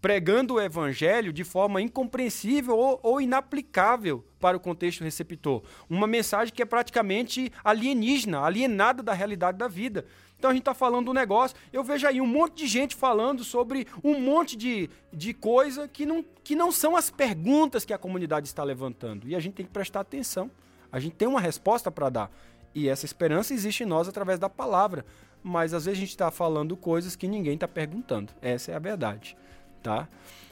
pregando 0.00 0.54
o 0.54 0.60
evangelho 0.60 1.32
de 1.32 1.44
forma 1.44 1.80
incompreensível 1.80 2.76
ou, 2.76 3.00
ou 3.02 3.20
inaplicável 3.20 4.24
para 4.38 4.56
o 4.56 4.60
contexto 4.60 5.04
receptor. 5.04 5.62
Uma 5.88 6.06
mensagem 6.06 6.54
que 6.54 6.62
é 6.62 6.66
praticamente 6.66 7.52
alienígena, 7.62 8.40
alienada 8.40 9.02
da 9.02 9.12
realidade 9.12 9.58
da 9.58 9.68
vida. 9.68 10.06
Então 10.40 10.50
a 10.50 10.54
gente 10.54 10.62
está 10.62 10.72
falando 10.72 11.10
um 11.10 11.12
negócio, 11.12 11.54
eu 11.70 11.84
vejo 11.84 12.06
aí 12.06 12.18
um 12.18 12.26
monte 12.26 12.60
de 12.60 12.66
gente 12.66 12.96
falando 12.96 13.44
sobre 13.44 13.86
um 14.02 14.18
monte 14.18 14.56
de, 14.56 14.88
de 15.12 15.34
coisa 15.34 15.86
que 15.86 16.06
não, 16.06 16.24
que 16.42 16.56
não 16.56 16.72
são 16.72 16.96
as 16.96 17.10
perguntas 17.10 17.84
que 17.84 17.92
a 17.92 17.98
comunidade 17.98 18.46
está 18.46 18.64
levantando. 18.64 19.28
E 19.28 19.36
a 19.36 19.38
gente 19.38 19.52
tem 19.52 19.66
que 19.66 19.70
prestar 19.70 20.00
atenção. 20.00 20.50
A 20.90 20.98
gente 20.98 21.14
tem 21.14 21.28
uma 21.28 21.42
resposta 21.42 21.90
para 21.90 22.08
dar. 22.08 22.30
E 22.74 22.88
essa 22.88 23.04
esperança 23.04 23.52
existe 23.52 23.82
em 23.82 23.86
nós 23.86 24.08
através 24.08 24.38
da 24.38 24.48
palavra. 24.48 25.04
Mas 25.42 25.74
às 25.74 25.84
vezes 25.84 25.98
a 25.98 26.00
gente 26.00 26.08
está 26.08 26.30
falando 26.30 26.74
coisas 26.74 27.14
que 27.14 27.28
ninguém 27.28 27.52
está 27.52 27.68
perguntando. 27.68 28.32
Essa 28.40 28.72
é 28.72 28.74
a 28.74 28.78
verdade. 28.78 29.36
Tá? 29.82 30.08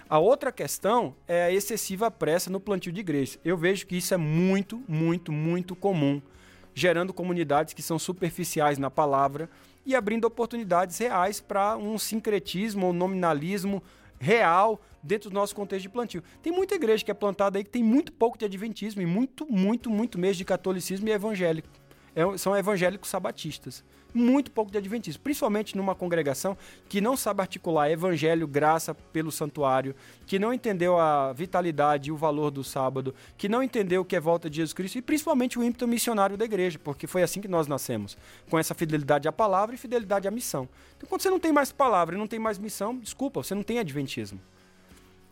A 0.06 0.18
outra 0.18 0.52
questão 0.52 1.16
é 1.26 1.44
a 1.44 1.50
excessiva 1.50 2.10
pressa 2.10 2.50
no 2.50 2.60
plantio 2.60 2.92
de 2.92 3.00
igrejas. 3.00 3.38
Eu 3.42 3.56
vejo 3.56 3.86
que 3.86 3.96
isso 3.96 4.12
é 4.12 4.18
muito, 4.18 4.82
muito, 4.86 5.32
muito 5.32 5.74
comum, 5.74 6.20
gerando 6.74 7.14
comunidades 7.14 7.72
que 7.72 7.80
são 7.80 7.98
superficiais 7.98 8.76
na 8.76 8.90
palavra 8.90 9.48
e 9.88 9.96
abrindo 9.96 10.26
oportunidades 10.26 10.98
reais 10.98 11.40
para 11.40 11.74
um 11.78 11.96
sincretismo 11.98 12.88
ou 12.88 12.92
nominalismo 12.92 13.82
real 14.20 14.78
dentro 15.02 15.30
do 15.30 15.34
nosso 15.34 15.54
contexto 15.54 15.84
de 15.84 15.88
plantio. 15.88 16.22
Tem 16.42 16.52
muita 16.52 16.74
igreja 16.74 17.02
que 17.02 17.10
é 17.10 17.14
plantada 17.14 17.58
aí 17.58 17.64
que 17.64 17.70
tem 17.70 17.82
muito 17.82 18.12
pouco 18.12 18.36
de 18.36 18.44
adventismo 18.44 19.00
e 19.00 19.06
muito, 19.06 19.50
muito, 19.50 19.88
muito 19.88 20.18
mesmo 20.18 20.36
de 20.36 20.44
catolicismo 20.44 21.08
e 21.08 21.12
evangélico. 21.12 21.70
É, 22.18 22.36
são 22.36 22.56
evangélicos 22.56 23.08
sabatistas 23.08 23.84
muito 24.14 24.50
pouco 24.50 24.72
de 24.72 24.78
adventismo, 24.78 25.22
principalmente 25.22 25.76
numa 25.76 25.94
congregação 25.94 26.56
que 26.88 27.00
não 27.00 27.16
sabe 27.16 27.42
articular 27.42 27.90
evangelho, 27.90 28.46
graça 28.46 28.94
pelo 28.94 29.30
santuário, 29.30 29.94
que 30.26 30.38
não 30.38 30.52
entendeu 30.52 30.98
a 30.98 31.32
vitalidade 31.32 32.08
e 32.08 32.12
o 32.12 32.16
valor 32.16 32.50
do 32.50 32.64
sábado, 32.64 33.14
que 33.36 33.48
não 33.48 33.62
entendeu 33.62 34.00
o 34.00 34.04
que 34.04 34.16
é 34.16 34.20
volta 34.20 34.48
de 34.48 34.56
Jesus 34.56 34.72
Cristo 34.72 34.98
e 34.98 35.02
principalmente 35.02 35.58
o 35.58 35.62
ímpeto 35.62 35.86
missionário 35.86 36.36
da 36.36 36.44
igreja, 36.44 36.78
porque 36.82 37.06
foi 37.06 37.22
assim 37.22 37.40
que 37.40 37.48
nós 37.48 37.66
nascemos, 37.66 38.16
com 38.50 38.58
essa 38.58 38.74
fidelidade 38.74 39.28
à 39.28 39.32
palavra 39.32 39.74
e 39.74 39.78
fidelidade 39.78 40.26
à 40.26 40.30
missão. 40.30 40.68
Então, 40.96 41.08
quando 41.08 41.20
você 41.20 41.30
não 41.30 41.38
tem 41.38 41.52
mais 41.52 41.70
palavra 41.70 42.14
e 42.14 42.18
não 42.18 42.26
tem 42.26 42.38
mais 42.38 42.58
missão, 42.58 42.98
desculpa, 42.98 43.42
você 43.42 43.54
não 43.54 43.62
tem 43.62 43.78
adventismo. 43.78 44.40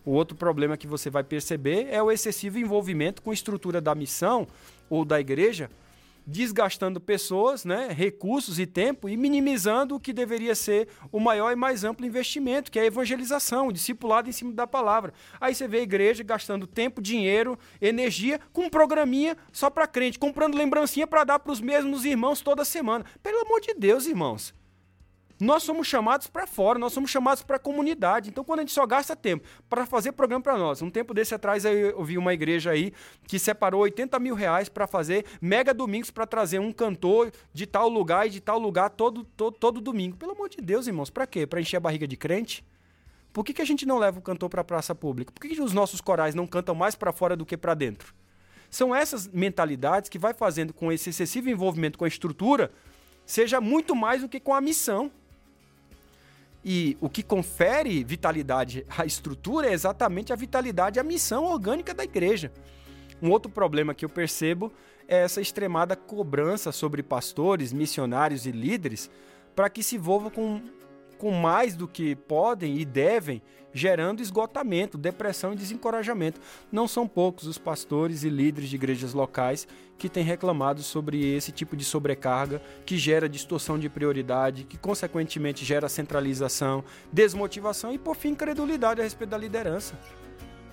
O 0.05 0.13
outro 0.13 0.37
problema 0.37 0.77
que 0.77 0.87
você 0.87 1.11
vai 1.11 1.25
perceber 1.25 1.89
é 1.91 2.01
o 2.01 2.13
excessivo 2.13 2.59
envolvimento 2.59 3.23
com 3.23 3.33
a 3.33 3.35
estrutura 3.35 3.81
da 3.81 3.93
missão 3.95 4.47
ou 4.89 5.05
da 5.05 5.19
igreja 5.19 5.69
desgastando 6.27 7.01
pessoas, 7.01 7.65
né, 7.65 7.89
recursos 7.91 8.59
e 8.59 8.67
tempo 8.67 9.09
e 9.09 9.17
minimizando 9.17 9.95
o 9.95 10.01
que 10.01 10.13
deveria 10.13 10.55
ser 10.55 10.89
o 11.13 11.21
maior 11.21 11.53
e 11.53 11.57
mais 11.57 11.85
amplo 11.85 12.05
investimento, 12.05 12.71
que 12.71 12.79
é 12.79 12.83
a 12.83 12.87
evangelização, 12.87 13.69
o 13.69 13.73
discipulado 13.73 14.29
em 14.29 14.33
cima 14.33 14.53
da 14.53 14.67
palavra. 14.67 15.15
Aí 15.41 15.55
você 15.55 15.69
vê 15.69 15.79
a 15.79 15.83
igreja 15.83 16.25
gastando 16.25 16.67
tempo, 16.67 17.01
dinheiro, 17.01 17.59
energia 17.81 18.41
com 18.53 18.63
um 18.63 18.71
programinha 18.71 19.37
só 19.53 19.71
para 19.71 19.87
crente, 19.87 20.19
comprando 20.19 20.57
lembrancinha 20.57 21.07
para 21.07 21.25
dar 21.25 21.39
para 21.39 21.53
os 21.53 21.61
mesmos 21.61 22.05
irmãos 22.05 22.41
toda 22.41 22.65
semana. 22.65 23.05
Pelo 23.23 23.43
amor 23.43 23.61
de 23.61 23.75
Deus, 23.75 24.07
irmãos. 24.07 24.53
Nós 25.39 25.63
somos 25.63 25.87
chamados 25.87 26.27
para 26.27 26.47
fora, 26.47 26.79
nós 26.79 26.93
somos 26.93 27.11
chamados 27.11 27.43
para 27.43 27.57
a 27.57 27.59
comunidade. 27.59 28.31
Então, 28.31 28.43
quando 28.43 28.61
a 28.61 28.63
gente 28.63 28.73
só 28.73 28.87
gasta 28.87 29.15
tempo 29.15 29.47
para 29.69 29.85
fazer 29.85 30.13
programa 30.13 30.43
para 30.43 30.57
nós, 30.57 30.81
um 30.81 30.91
tempo 30.91 31.13
desse 31.13 31.35
atrás 31.35 31.65
eu 31.65 32.03
vi 32.03 32.17
uma 32.17 32.33
igreja 32.33 32.71
aí 32.71 32.93
que 33.27 33.39
separou 33.39 33.83
80 33.83 34.19
mil 34.19 34.35
reais 34.35 34.69
para 34.69 34.87
fazer 34.87 35.27
mega 35.41 35.75
domingos 35.75 36.11
para 36.11 36.27
trazer 36.27 36.59
um 36.59 36.73
cantor 36.73 37.31
de 37.53 37.67
tal 37.67 37.89
lugar 37.89 38.27
e 38.27 38.31
de 38.31 38.41
tal 38.41 38.59
lugar 38.59 38.89
todo, 38.91 39.25
todo, 39.25 39.57
todo 39.59 39.81
domingo. 39.81 40.17
Pelo 40.17 40.33
amor 40.33 40.49
de 40.49 40.59
Deus, 40.59 40.87
irmãos, 40.87 41.11
para 41.11 41.27
quê? 41.27 41.47
Para 41.47 41.61
encher 41.61 41.77
a 41.77 41.81
barriga 41.81 42.07
de 42.07 42.17
crente? 42.17 42.65
Por 43.31 43.45
que, 43.45 43.53
que 43.53 43.61
a 43.61 43.67
gente 43.67 43.85
não 43.85 43.99
leva 43.99 44.19
o 44.19 44.23
cantor 44.23 44.49
para 44.49 44.63
a 44.63 44.65
praça 44.65 44.95
pública? 44.95 45.31
Por 45.31 45.43
que, 45.43 45.55
que 45.55 45.61
os 45.61 45.75
nossos 45.75 46.01
corais 46.01 46.35
não 46.35 46.47
cantam 46.47 46.75
mais 46.75 46.95
para 46.95 47.13
fora 47.13 47.37
do 47.37 47.45
que 47.45 47.59
para 47.59 47.75
dentro? 47.75 48.15
São 48.71 48.95
essas 48.95 49.29
mentalidades 49.29 50.09
que 50.09 50.19
vai 50.19 50.33
fazendo 50.33 50.73
com 50.73 50.91
esse 50.91 51.11
excessivo 51.11 51.51
envolvimento 51.51 51.99
com 51.99 52.07
a 52.07 52.09
estrutura 52.09 52.73
seja 53.27 53.61
muito 53.61 53.95
mais 53.95 54.23
do 54.23 54.29
que 54.29 54.41
com 54.41 54.55
a 54.55 54.61
missão. 54.61 55.11
E 56.69 56.97
o 57.01 57.09
que 57.09 57.23
confere 57.23 58.03
vitalidade 58.03 58.85
à 58.99 59.07
estrutura 59.07 59.69
é 59.69 59.73
exatamente 59.73 60.33
a 60.33 60.37
vitalidade 60.37 60.99
à 60.99 61.05
missão 61.05 61.45
orgânica 61.45 61.95
da 61.95 62.03
igreja. 62.03 62.51
Um 63.23 63.31
outro 63.31 63.49
problema 63.49 63.95
que 63.95 64.05
eu 64.05 64.09
percebo 64.09 64.73
é 65.07 65.19
essa 65.19 65.41
extremada 65.41 65.95
cobrança 65.95 66.73
sobre 66.73 67.05
pastores, 67.05 67.73
missionários 67.73 68.47
e 68.47 68.51
líderes 68.51 69.09
para 69.55 69.71
que 69.71 69.81
se 69.81 69.95
envolvam 69.95 70.29
com 70.29 70.61
com 71.19 71.33
mais 71.33 71.75
do 71.75 71.87
que 71.89 72.15
podem 72.15 72.79
e 72.79 72.85
devem, 72.85 73.43
gerando 73.73 74.23
esgotamento, 74.23 74.97
depressão 74.97 75.53
e 75.53 75.57
desencorajamento. 75.57 76.41
Não 76.73 76.89
são 76.89 77.07
poucos 77.07 77.47
os 77.47 77.59
pastores 77.59 78.25
e 78.25 78.29
líderes 78.29 78.71
de 78.71 78.77
igrejas 78.77 79.13
locais 79.13 79.69
que 79.99 80.09
têm 80.09 80.25
reclamado 80.25 80.83
sobre 80.83 81.35
esse 81.35 81.53
tipo 81.53 81.77
de 81.77 81.85
sobrecarga 81.85 82.61
que 82.85 82.97
gera 82.97 83.29
distorção 83.29 83.79
de 83.79 83.89
prioridade, 83.89 84.65
que 84.65 84.79
consequentemente 84.79 85.65
gera 85.65 85.89
centralização, 85.89 86.85
desmotivação 87.13 87.93
e, 87.93 87.99
por 87.99 88.17
fim, 88.17 88.35
credulidade 88.35 89.01
a 89.01 89.05
respeito 89.05 89.31
da 89.31 89.39
liderança. 89.39 89.95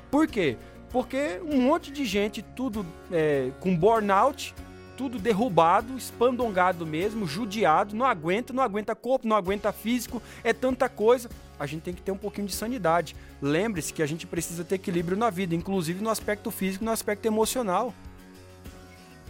Por 0.10 0.28
quê? 0.28 0.58
Porque 0.90 1.42
um 1.44 1.60
monte 1.60 1.92
de 1.92 2.06
gente, 2.06 2.42
tudo 2.42 2.86
é, 3.12 3.52
com 3.60 3.76
burnout, 3.76 4.54
tudo 4.98 5.20
derrubado, 5.20 5.98
espandongado 5.98 6.86
mesmo, 6.86 7.28
judiado, 7.28 7.96
não 7.96 8.06
aguenta, 8.06 8.54
não 8.54 8.64
aguenta 8.64 8.96
corpo, 8.96 9.28
não 9.28 9.36
aguenta 9.36 9.72
físico, 9.72 10.22
é 10.44 10.54
tanta 10.54 10.88
coisa. 10.88 11.30
A 11.60 11.66
gente 11.66 11.82
tem 11.82 11.94
que 11.94 12.02
ter 12.02 12.12
um 12.12 12.18
pouquinho 12.18 12.48
de 12.48 12.54
sanidade. 12.54 13.16
Lembre-se 13.42 13.94
que 13.94 14.04
a 14.04 14.06
gente 14.06 14.28
precisa 14.28 14.64
ter 14.64 14.76
equilíbrio 14.76 15.18
na 15.18 15.30
vida, 15.30 15.56
inclusive 15.56 16.04
no 16.04 16.10
aspecto 16.10 16.52
físico 16.52 16.84
no 16.84 16.92
aspecto 16.92 17.26
emocional. 17.26 17.94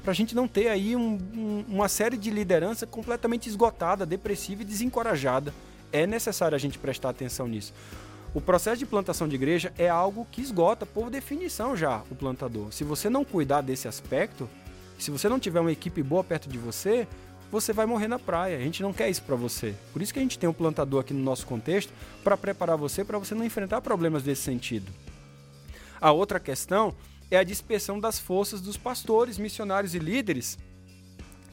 Para 0.01 0.11
a 0.11 0.15
gente 0.15 0.35
não 0.35 0.47
ter 0.47 0.67
aí 0.67 0.95
um, 0.95 1.17
um, 1.33 1.65
uma 1.67 1.87
série 1.87 2.17
de 2.17 2.29
liderança 2.29 2.85
completamente 2.85 3.47
esgotada, 3.47 4.05
depressiva 4.05 4.61
e 4.61 4.65
desencorajada. 4.65 5.53
É 5.91 6.05
necessário 6.05 6.55
a 6.55 6.59
gente 6.59 6.77
prestar 6.77 7.09
atenção 7.09 7.47
nisso. 7.47 7.73
O 8.33 8.41
processo 8.41 8.79
de 8.79 8.85
plantação 8.85 9.27
de 9.27 9.35
igreja 9.35 9.71
é 9.77 9.87
algo 9.87 10.27
que 10.31 10.41
esgota, 10.41 10.87
por 10.87 11.11
definição 11.11 11.77
já, 11.77 12.01
o 12.09 12.15
plantador. 12.15 12.71
Se 12.71 12.83
você 12.83 13.07
não 13.07 13.23
cuidar 13.23 13.61
desse 13.61 13.87
aspecto, 13.87 14.49
se 14.97 15.11
você 15.11 15.27
não 15.27 15.39
tiver 15.39 15.59
uma 15.59 15.71
equipe 15.71 16.01
boa 16.01 16.23
perto 16.23 16.49
de 16.49 16.57
você, 16.57 17.07
você 17.51 17.71
vai 17.71 17.85
morrer 17.85 18.07
na 18.07 18.17
praia. 18.17 18.57
A 18.57 18.61
gente 18.61 18.81
não 18.81 18.91
quer 18.91 19.09
isso 19.09 19.21
para 19.21 19.35
você. 19.35 19.75
Por 19.91 20.01
isso 20.01 20.11
que 20.11 20.19
a 20.19 20.21
gente 20.21 20.39
tem 20.39 20.49
um 20.49 20.53
plantador 20.53 21.01
aqui 21.01 21.13
no 21.13 21.23
nosso 21.23 21.45
contexto 21.45 21.93
para 22.23 22.35
preparar 22.35 22.77
você 22.77 23.03
para 23.03 23.19
você 23.19 23.35
não 23.35 23.45
enfrentar 23.45 23.81
problemas 23.81 24.23
desse 24.23 24.41
sentido. 24.41 24.91
A 26.01 26.11
outra 26.11 26.39
questão 26.39 26.95
é 27.29 27.37
a 27.37 27.43
dispersão 27.43 27.99
das 27.99 28.19
forças 28.19 28.61
dos 28.61 28.75
pastores, 28.75 29.37
missionários 29.37 29.93
e 29.93 29.99
líderes 29.99 30.57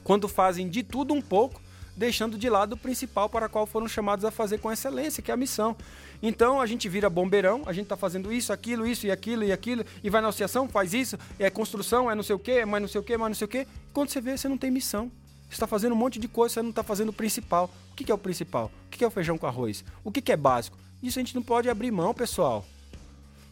quando 0.03 0.27
fazem 0.27 0.67
de 0.67 0.83
tudo 0.83 1.13
um 1.13 1.21
pouco 1.21 1.61
deixando 1.95 2.37
de 2.37 2.49
lado 2.49 2.73
o 2.73 2.77
principal 2.77 3.29
para 3.29 3.49
qual 3.49 3.65
foram 3.65 3.87
chamados 3.87 4.25
a 4.25 4.31
fazer 4.31 4.57
com 4.59 4.71
excelência, 4.71 5.21
que 5.21 5.31
é 5.31 5.33
a 5.33 5.37
missão. 5.37 5.75
Então 6.21 6.61
a 6.61 6.65
gente 6.65 6.87
vira 6.87 7.09
bombeirão, 7.09 7.63
a 7.65 7.73
gente 7.73 7.83
está 7.83 7.97
fazendo 7.97 8.31
isso, 8.31 8.53
aquilo, 8.53 8.85
isso 8.85 9.07
e 9.07 9.11
aquilo 9.11 9.43
e 9.43 9.51
aquilo, 9.51 9.83
e 10.03 10.09
vai 10.09 10.21
na 10.21 10.29
associação, 10.29 10.67
faz 10.67 10.93
isso, 10.93 11.17
é 11.39 11.49
construção, 11.49 12.09
é 12.09 12.15
não 12.15 12.23
sei 12.23 12.35
o 12.35 12.39
quê, 12.39 12.51
é 12.51 12.65
mais 12.65 12.81
não 12.81 12.87
sei 12.87 13.01
o 13.01 13.03
quê, 13.03 13.17
mais 13.17 13.29
não 13.29 13.35
sei 13.35 13.45
o 13.45 13.47
quê. 13.47 13.67
Quando 13.93 14.09
você 14.09 14.21
vê, 14.21 14.37
você 14.37 14.47
não 14.47 14.57
tem 14.57 14.71
missão. 14.71 15.11
Você 15.47 15.55
está 15.55 15.67
fazendo 15.67 15.93
um 15.93 15.97
monte 15.97 16.17
de 16.17 16.27
coisa, 16.27 16.53
você 16.53 16.61
não 16.61 16.69
está 16.69 16.83
fazendo 16.83 17.09
o 17.09 17.13
principal. 17.13 17.69
O 17.91 17.95
que 17.95 18.09
é 18.11 18.15
o 18.15 18.17
principal? 18.17 18.71
O 18.87 18.89
que 18.89 19.03
é 19.03 19.07
o 19.07 19.11
feijão 19.11 19.37
com 19.37 19.45
arroz? 19.45 19.83
O 20.03 20.11
que 20.11 20.31
é 20.31 20.37
básico? 20.37 20.77
Isso 21.03 21.19
a 21.19 21.21
gente 21.21 21.35
não 21.35 21.43
pode 21.43 21.69
abrir 21.69 21.91
mão, 21.91 22.13
pessoal. 22.13 22.65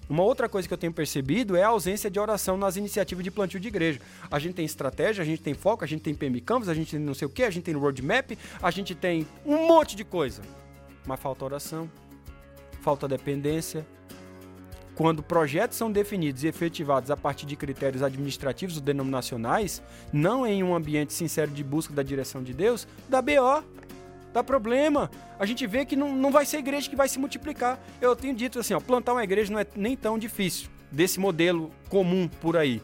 Uma 0.10 0.24
outra 0.24 0.50
coisa 0.50 0.68
que 0.68 0.74
eu 0.74 0.78
tenho 0.78 0.92
percebido 0.92 1.56
é 1.56 1.62
a 1.62 1.68
ausência 1.68 2.10
de 2.10 2.20
oração 2.20 2.58
nas 2.58 2.76
iniciativas 2.76 3.24
de 3.24 3.30
plantio 3.30 3.60
de 3.60 3.68
igreja. 3.68 4.02
A 4.32 4.40
gente 4.40 4.56
tem 4.56 4.66
estratégia, 4.66 5.22
a 5.22 5.26
gente 5.26 5.40
tem 5.44 5.54
foco, 5.54 5.84
a 5.84 5.88
gente 5.88 6.02
tem 6.02 6.16
PM 6.16 6.42
Canvas, 6.42 6.68
a 6.68 6.74
gente 6.74 6.90
tem 6.90 7.00
não 7.00 7.14
sei 7.14 7.28
o 7.28 7.30
que, 7.30 7.44
a 7.44 7.50
gente 7.52 7.64
tem 7.66 7.76
roadmap, 7.76 8.32
a 8.60 8.72
gente 8.72 8.96
tem 8.96 9.28
um 9.46 9.68
monte 9.68 9.96
de 9.96 10.04
coisa. 10.04 10.42
Mas 11.06 11.20
falta 11.20 11.46
oração, 11.46 11.90
falta 12.82 13.08
dependência. 13.08 13.86
Quando 14.96 15.22
projetos 15.22 15.78
são 15.78 15.92
definidos 15.92 16.44
e 16.44 16.48
efetivados 16.48 17.12
a 17.12 17.16
partir 17.16 17.46
de 17.46 17.56
critérios 17.56 18.02
administrativos 18.02 18.78
ou 18.78 18.82
denominacionais, 18.82 19.82
não 20.12 20.46
em 20.46 20.64
um 20.64 20.76
ambiente 20.76 21.14
sincero 21.14 21.52
de 21.52 21.64
busca 21.64 21.94
da 21.94 22.02
direção 22.02 22.44
de 22.44 22.54
Deus, 22.54 22.88
dá 23.08 23.22
BO 23.22 23.64
dá 24.34 24.44
problema. 24.44 25.10
A 25.38 25.46
gente 25.46 25.66
vê 25.66 25.86
que 25.86 25.96
não, 25.96 26.16
não 26.16 26.32
vai 26.32 26.46
ser 26.46 26.58
igreja 26.58 26.90
que 26.90 26.96
vai 26.96 27.08
se 27.08 27.20
multiplicar. 27.20 27.80
Eu 28.02 28.16
tenho 28.16 28.34
dito 28.36 28.60
assim, 28.60 28.74
ó, 28.74 28.80
plantar 28.80 29.14
uma 29.14 29.24
igreja 29.24 29.52
não 29.52 29.60
é 29.60 29.66
nem 29.76 29.96
tão 29.96 30.18
difícil, 30.18 30.70
desse 30.92 31.20
modelo 31.20 31.72
comum 31.90 32.28
por 32.28 32.58
aí. 32.58 32.82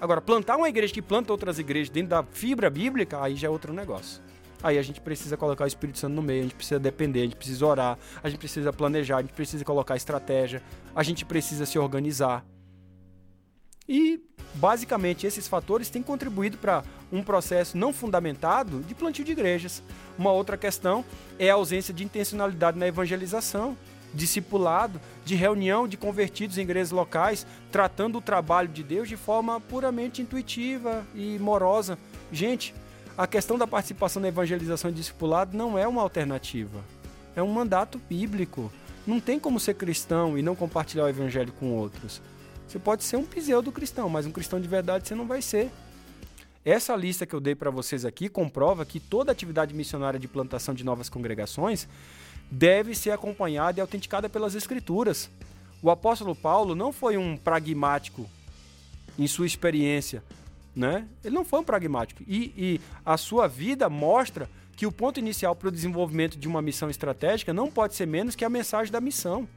Agora, 0.00 0.20
plantar 0.20 0.56
uma 0.56 0.68
igreja 0.68 0.92
que 0.92 1.02
planta 1.02 1.30
outras 1.30 1.58
igrejas 1.58 1.90
dentro 1.90 2.10
da 2.10 2.22
fibra 2.22 2.70
bíblica, 2.70 3.22
aí 3.22 3.36
já 3.36 3.48
é 3.48 3.50
outro 3.50 3.72
negócio. 3.72 4.22
Aí 4.62 4.78
a 4.78 4.82
gente 4.82 5.00
precisa 5.00 5.36
colocar 5.36 5.64
o 5.64 5.66
Espírito 5.66 5.98
Santo 5.98 6.14
no 6.14 6.22
meio, 6.22 6.40
a 6.40 6.42
gente 6.44 6.54
precisa 6.54 6.78
depender, 6.78 7.20
a 7.20 7.24
gente 7.24 7.36
precisa 7.36 7.66
orar, 7.66 7.98
a 8.22 8.28
gente 8.28 8.38
precisa 8.38 8.72
planejar, 8.72 9.18
a 9.18 9.20
gente 9.22 9.32
precisa 9.32 9.64
colocar 9.64 9.96
estratégia, 9.96 10.62
a 10.94 11.02
gente 11.02 11.24
precisa 11.24 11.64
se 11.64 11.78
organizar. 11.78 12.44
E 13.88 14.20
basicamente 14.54 15.26
esses 15.26 15.48
fatores 15.48 15.90
têm 15.90 16.02
contribuído 16.02 16.58
para 16.58 16.82
um 17.12 17.22
processo 17.22 17.76
não 17.76 17.92
fundamentado 17.92 18.80
de 18.80 18.94
plantio 18.94 19.24
de 19.24 19.32
igrejas. 19.32 19.82
Uma 20.18 20.32
outra 20.32 20.56
questão 20.56 21.04
é 21.38 21.50
a 21.50 21.54
ausência 21.54 21.92
de 21.92 22.04
intencionalidade 22.04 22.78
na 22.78 22.86
evangelização, 22.86 23.76
discipulado, 24.12 25.00
de 25.24 25.34
reunião 25.34 25.86
de 25.86 25.96
convertidos 25.96 26.58
em 26.58 26.62
igrejas 26.62 26.90
locais, 26.90 27.46
tratando 27.70 28.18
o 28.18 28.22
trabalho 28.22 28.68
de 28.68 28.82
Deus 28.82 29.08
de 29.08 29.16
forma 29.16 29.60
puramente 29.60 30.22
intuitiva 30.22 31.04
e 31.14 31.38
morosa. 31.38 31.98
Gente, 32.32 32.74
a 33.16 33.26
questão 33.26 33.58
da 33.58 33.66
participação 33.66 34.22
na 34.22 34.28
evangelização 34.28 34.90
e 34.90 34.94
discipulado 34.94 35.56
não 35.56 35.78
é 35.78 35.86
uma 35.86 36.02
alternativa. 36.02 36.80
É 37.36 37.42
um 37.42 37.52
mandato 37.52 38.00
bíblico. 38.08 38.72
Não 39.06 39.20
tem 39.20 39.38
como 39.38 39.60
ser 39.60 39.74
cristão 39.74 40.38
e 40.38 40.42
não 40.42 40.56
compartilhar 40.56 41.04
o 41.04 41.08
evangelho 41.08 41.52
com 41.52 41.72
outros. 41.72 42.20
Você 42.70 42.78
pode 42.78 43.02
ser 43.02 43.16
um 43.16 43.24
pseudo 43.24 43.72
cristão, 43.72 44.08
mas 44.08 44.26
um 44.26 44.30
cristão 44.30 44.60
de 44.60 44.68
verdade 44.68 45.08
você 45.08 45.12
não 45.12 45.26
vai 45.26 45.42
ser. 45.42 45.72
Essa 46.64 46.94
lista 46.94 47.26
que 47.26 47.34
eu 47.34 47.40
dei 47.40 47.52
para 47.52 47.68
vocês 47.68 48.04
aqui 48.04 48.28
comprova 48.28 48.86
que 48.86 49.00
toda 49.00 49.32
atividade 49.32 49.74
missionária 49.74 50.20
de 50.20 50.28
plantação 50.28 50.72
de 50.72 50.84
novas 50.84 51.08
congregações 51.08 51.88
deve 52.48 52.94
ser 52.94 53.10
acompanhada 53.10 53.80
e 53.80 53.82
autenticada 53.82 54.28
pelas 54.28 54.54
Escrituras. 54.54 55.28
O 55.82 55.90
apóstolo 55.90 56.32
Paulo 56.32 56.76
não 56.76 56.92
foi 56.92 57.16
um 57.16 57.36
pragmático 57.36 58.30
em 59.18 59.26
sua 59.26 59.46
experiência, 59.46 60.22
né? 60.72 61.08
Ele 61.24 61.34
não 61.34 61.44
foi 61.44 61.58
um 61.58 61.64
pragmático. 61.64 62.22
E, 62.24 62.54
e 62.56 62.80
a 63.04 63.16
sua 63.16 63.48
vida 63.48 63.90
mostra 63.90 64.48
que 64.76 64.86
o 64.86 64.92
ponto 64.92 65.18
inicial 65.18 65.56
para 65.56 65.66
o 65.66 65.72
desenvolvimento 65.72 66.38
de 66.38 66.46
uma 66.46 66.62
missão 66.62 66.88
estratégica 66.88 67.52
não 67.52 67.68
pode 67.68 67.96
ser 67.96 68.06
menos 68.06 68.36
que 68.36 68.44
a 68.44 68.48
mensagem 68.48 68.92
da 68.92 69.00
missão. 69.00 69.48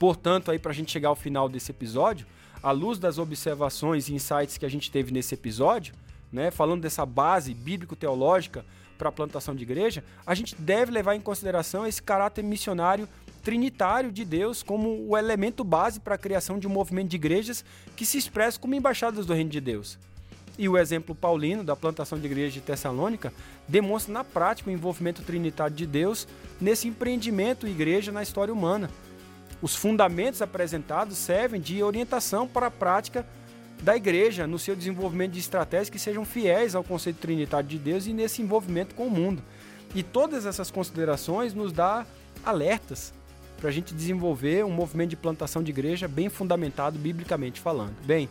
Portanto, 0.00 0.50
aí 0.50 0.58
para 0.58 0.70
a 0.70 0.74
gente 0.74 0.90
chegar 0.90 1.10
ao 1.10 1.14
final 1.14 1.46
desse 1.46 1.70
episódio, 1.70 2.26
à 2.62 2.70
luz 2.70 2.98
das 2.98 3.18
observações 3.18 4.08
e 4.08 4.14
insights 4.14 4.56
que 4.56 4.64
a 4.64 4.68
gente 4.70 4.90
teve 4.90 5.12
nesse 5.12 5.34
episódio, 5.34 5.94
né, 6.32 6.50
falando 6.50 6.80
dessa 6.80 7.04
base 7.04 7.52
bíblico-teológica 7.52 8.64
para 8.96 9.10
a 9.10 9.12
plantação 9.12 9.54
de 9.54 9.62
igreja, 9.62 10.02
a 10.26 10.34
gente 10.34 10.56
deve 10.56 10.90
levar 10.90 11.16
em 11.16 11.20
consideração 11.20 11.86
esse 11.86 12.02
caráter 12.02 12.42
missionário 12.42 13.06
trinitário 13.42 14.10
de 14.10 14.24
Deus 14.24 14.62
como 14.62 15.06
o 15.06 15.18
elemento 15.18 15.62
base 15.62 16.00
para 16.00 16.14
a 16.14 16.18
criação 16.18 16.58
de 16.58 16.66
um 16.66 16.70
movimento 16.70 17.10
de 17.10 17.16
igrejas 17.16 17.62
que 17.94 18.06
se 18.06 18.16
expressa 18.16 18.58
como 18.58 18.74
embaixadas 18.74 19.26
do 19.26 19.34
reino 19.34 19.50
de 19.50 19.60
Deus. 19.60 19.98
E 20.58 20.66
o 20.66 20.78
exemplo 20.78 21.14
paulino 21.14 21.62
da 21.62 21.76
plantação 21.76 22.18
de 22.18 22.24
igreja 22.24 22.52
de 22.52 22.62
Tessalônica 22.62 23.34
demonstra 23.68 24.14
na 24.14 24.24
prática 24.24 24.70
o 24.70 24.72
envolvimento 24.72 25.20
trinitário 25.22 25.76
de 25.76 25.86
Deus 25.86 26.26
nesse 26.58 26.88
empreendimento 26.88 27.68
igreja 27.68 28.10
na 28.10 28.22
história 28.22 28.52
humana. 28.52 28.88
Os 29.62 29.76
fundamentos 29.76 30.40
apresentados 30.40 31.18
servem 31.18 31.60
de 31.60 31.82
orientação 31.82 32.48
para 32.48 32.66
a 32.66 32.70
prática 32.70 33.26
da 33.82 33.96
igreja 33.96 34.46
no 34.46 34.58
seu 34.58 34.76
desenvolvimento 34.76 35.32
de 35.32 35.40
estratégias 35.40 35.90
que 35.90 35.98
sejam 35.98 36.24
fiéis 36.24 36.74
ao 36.74 36.84
conceito 36.84 37.18
trinitário 37.18 37.68
de 37.68 37.78
Deus 37.78 38.06
e 38.06 38.12
nesse 38.12 38.42
envolvimento 38.42 38.94
com 38.94 39.06
o 39.06 39.10
mundo. 39.10 39.42
E 39.94 40.02
todas 40.02 40.46
essas 40.46 40.70
considerações 40.70 41.54
nos 41.54 41.72
dá 41.72 42.06
alertas 42.44 43.12
para 43.58 43.68
a 43.68 43.72
gente 43.72 43.94
desenvolver 43.94 44.64
um 44.64 44.70
movimento 44.70 45.10
de 45.10 45.16
plantação 45.16 45.62
de 45.62 45.70
igreja 45.70 46.08
bem 46.08 46.28
fundamentado 46.28 46.98
biblicamente 46.98 47.60
falando. 47.60 47.94
Bem, 48.04 48.28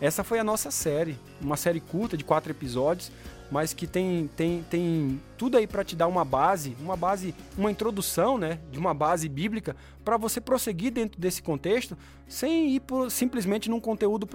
essa 0.00 0.22
foi 0.22 0.38
a 0.38 0.44
nossa 0.44 0.70
série, 0.70 1.18
uma 1.40 1.56
série 1.56 1.80
curta 1.80 2.16
de 2.16 2.24
quatro 2.24 2.50
episódios, 2.52 3.10
mas 3.50 3.74
que 3.74 3.86
tem, 3.86 4.30
tem, 4.36 4.64
tem 4.70 5.20
tudo 5.36 5.56
aí 5.56 5.66
para 5.66 5.84
te 5.84 5.96
dar 5.96 6.06
uma 6.06 6.24
base, 6.24 6.76
uma 6.80 6.96
base, 6.96 7.34
uma 7.58 7.70
introdução, 7.70 8.38
né, 8.38 8.60
de 8.70 8.78
uma 8.78 8.94
base 8.94 9.28
bíblica 9.28 9.74
para 10.04 10.16
você 10.16 10.40
prosseguir 10.40 10.92
dentro 10.92 11.20
desse 11.20 11.42
contexto 11.42 11.96
sem 12.28 12.70
ir 12.70 12.80
por, 12.80 13.10
simplesmente 13.10 13.68
num 13.68 13.80
conteúdo 13.80 14.26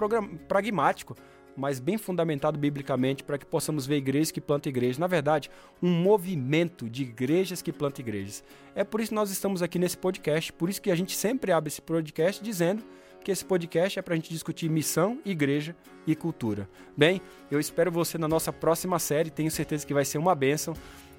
pragmático, 0.46 1.16
mas 1.56 1.80
bem 1.80 1.96
fundamentado 1.96 2.58
biblicamente 2.58 3.24
para 3.24 3.38
que 3.38 3.46
possamos 3.46 3.86
ver 3.86 3.96
igrejas 3.96 4.30
que 4.30 4.40
plantam 4.40 4.68
igrejas. 4.68 4.98
Na 4.98 5.06
verdade, 5.06 5.50
um 5.82 5.90
movimento 5.90 6.88
de 6.88 7.02
igrejas 7.02 7.62
que 7.62 7.72
plantam 7.72 8.02
igrejas. 8.02 8.44
É 8.74 8.84
por 8.84 9.00
isso 9.00 9.08
que 9.08 9.14
nós 9.14 9.30
estamos 9.30 9.62
aqui 9.62 9.78
nesse 9.78 9.96
podcast, 9.96 10.52
por 10.52 10.68
isso 10.68 10.82
que 10.82 10.90
a 10.90 10.94
gente 10.94 11.16
sempre 11.16 11.52
abre 11.52 11.68
esse 11.68 11.80
podcast 11.80 12.44
dizendo 12.44 12.84
que 13.26 13.32
esse 13.32 13.44
podcast 13.44 13.98
é 13.98 14.02
para 14.02 14.14
a 14.14 14.16
gente 14.16 14.30
discutir 14.30 14.70
missão, 14.70 15.18
igreja 15.24 15.74
e 16.06 16.14
cultura. 16.14 16.68
Bem, 16.96 17.20
eu 17.50 17.58
espero 17.58 17.90
você 17.90 18.16
na 18.16 18.28
nossa 18.28 18.52
próxima 18.52 19.00
série, 19.00 19.30
tenho 19.30 19.50
certeza 19.50 19.84
que 19.84 19.92
vai 19.92 20.04
ser 20.04 20.18
uma 20.18 20.32
bênção. 20.32 20.74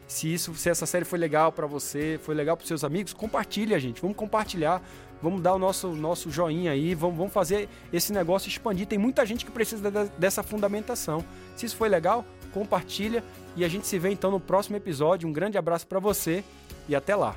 Se 0.07 0.33
isso, 0.33 0.55
se 0.55 0.69
essa 0.69 0.85
série 0.85 1.03
foi 1.03 1.19
legal 1.19 1.51
para 1.51 1.67
você, 1.67 2.17
foi 2.23 2.33
legal 2.33 2.55
para 2.55 2.65
seus 2.65 2.85
amigos, 2.85 3.11
compartilha, 3.11 3.77
gente. 3.77 3.99
Vamos 4.01 4.15
compartilhar, 4.15 4.81
vamos 5.21 5.41
dar 5.41 5.53
o 5.53 5.59
nosso 5.59 5.89
nosso 5.89 6.31
joinha 6.31 6.71
aí, 6.71 6.95
vamos, 6.95 7.17
vamos 7.17 7.33
fazer 7.33 7.67
esse 7.91 8.13
negócio 8.13 8.47
expandir. 8.47 8.87
Tem 8.87 8.97
muita 8.97 9.25
gente 9.25 9.43
que 9.43 9.51
precisa 9.51 9.91
dessa 10.17 10.41
fundamentação. 10.41 11.25
Se 11.57 11.65
isso 11.65 11.75
foi 11.75 11.89
legal, 11.89 12.23
compartilha 12.53 13.21
e 13.53 13.65
a 13.65 13.67
gente 13.67 13.85
se 13.85 13.99
vê 13.99 14.11
então 14.11 14.31
no 14.31 14.39
próximo 14.39 14.77
episódio. 14.77 15.27
Um 15.27 15.33
grande 15.33 15.57
abraço 15.57 15.85
para 15.85 15.99
você 15.99 16.41
e 16.87 16.95
até 16.95 17.17
lá. 17.17 17.35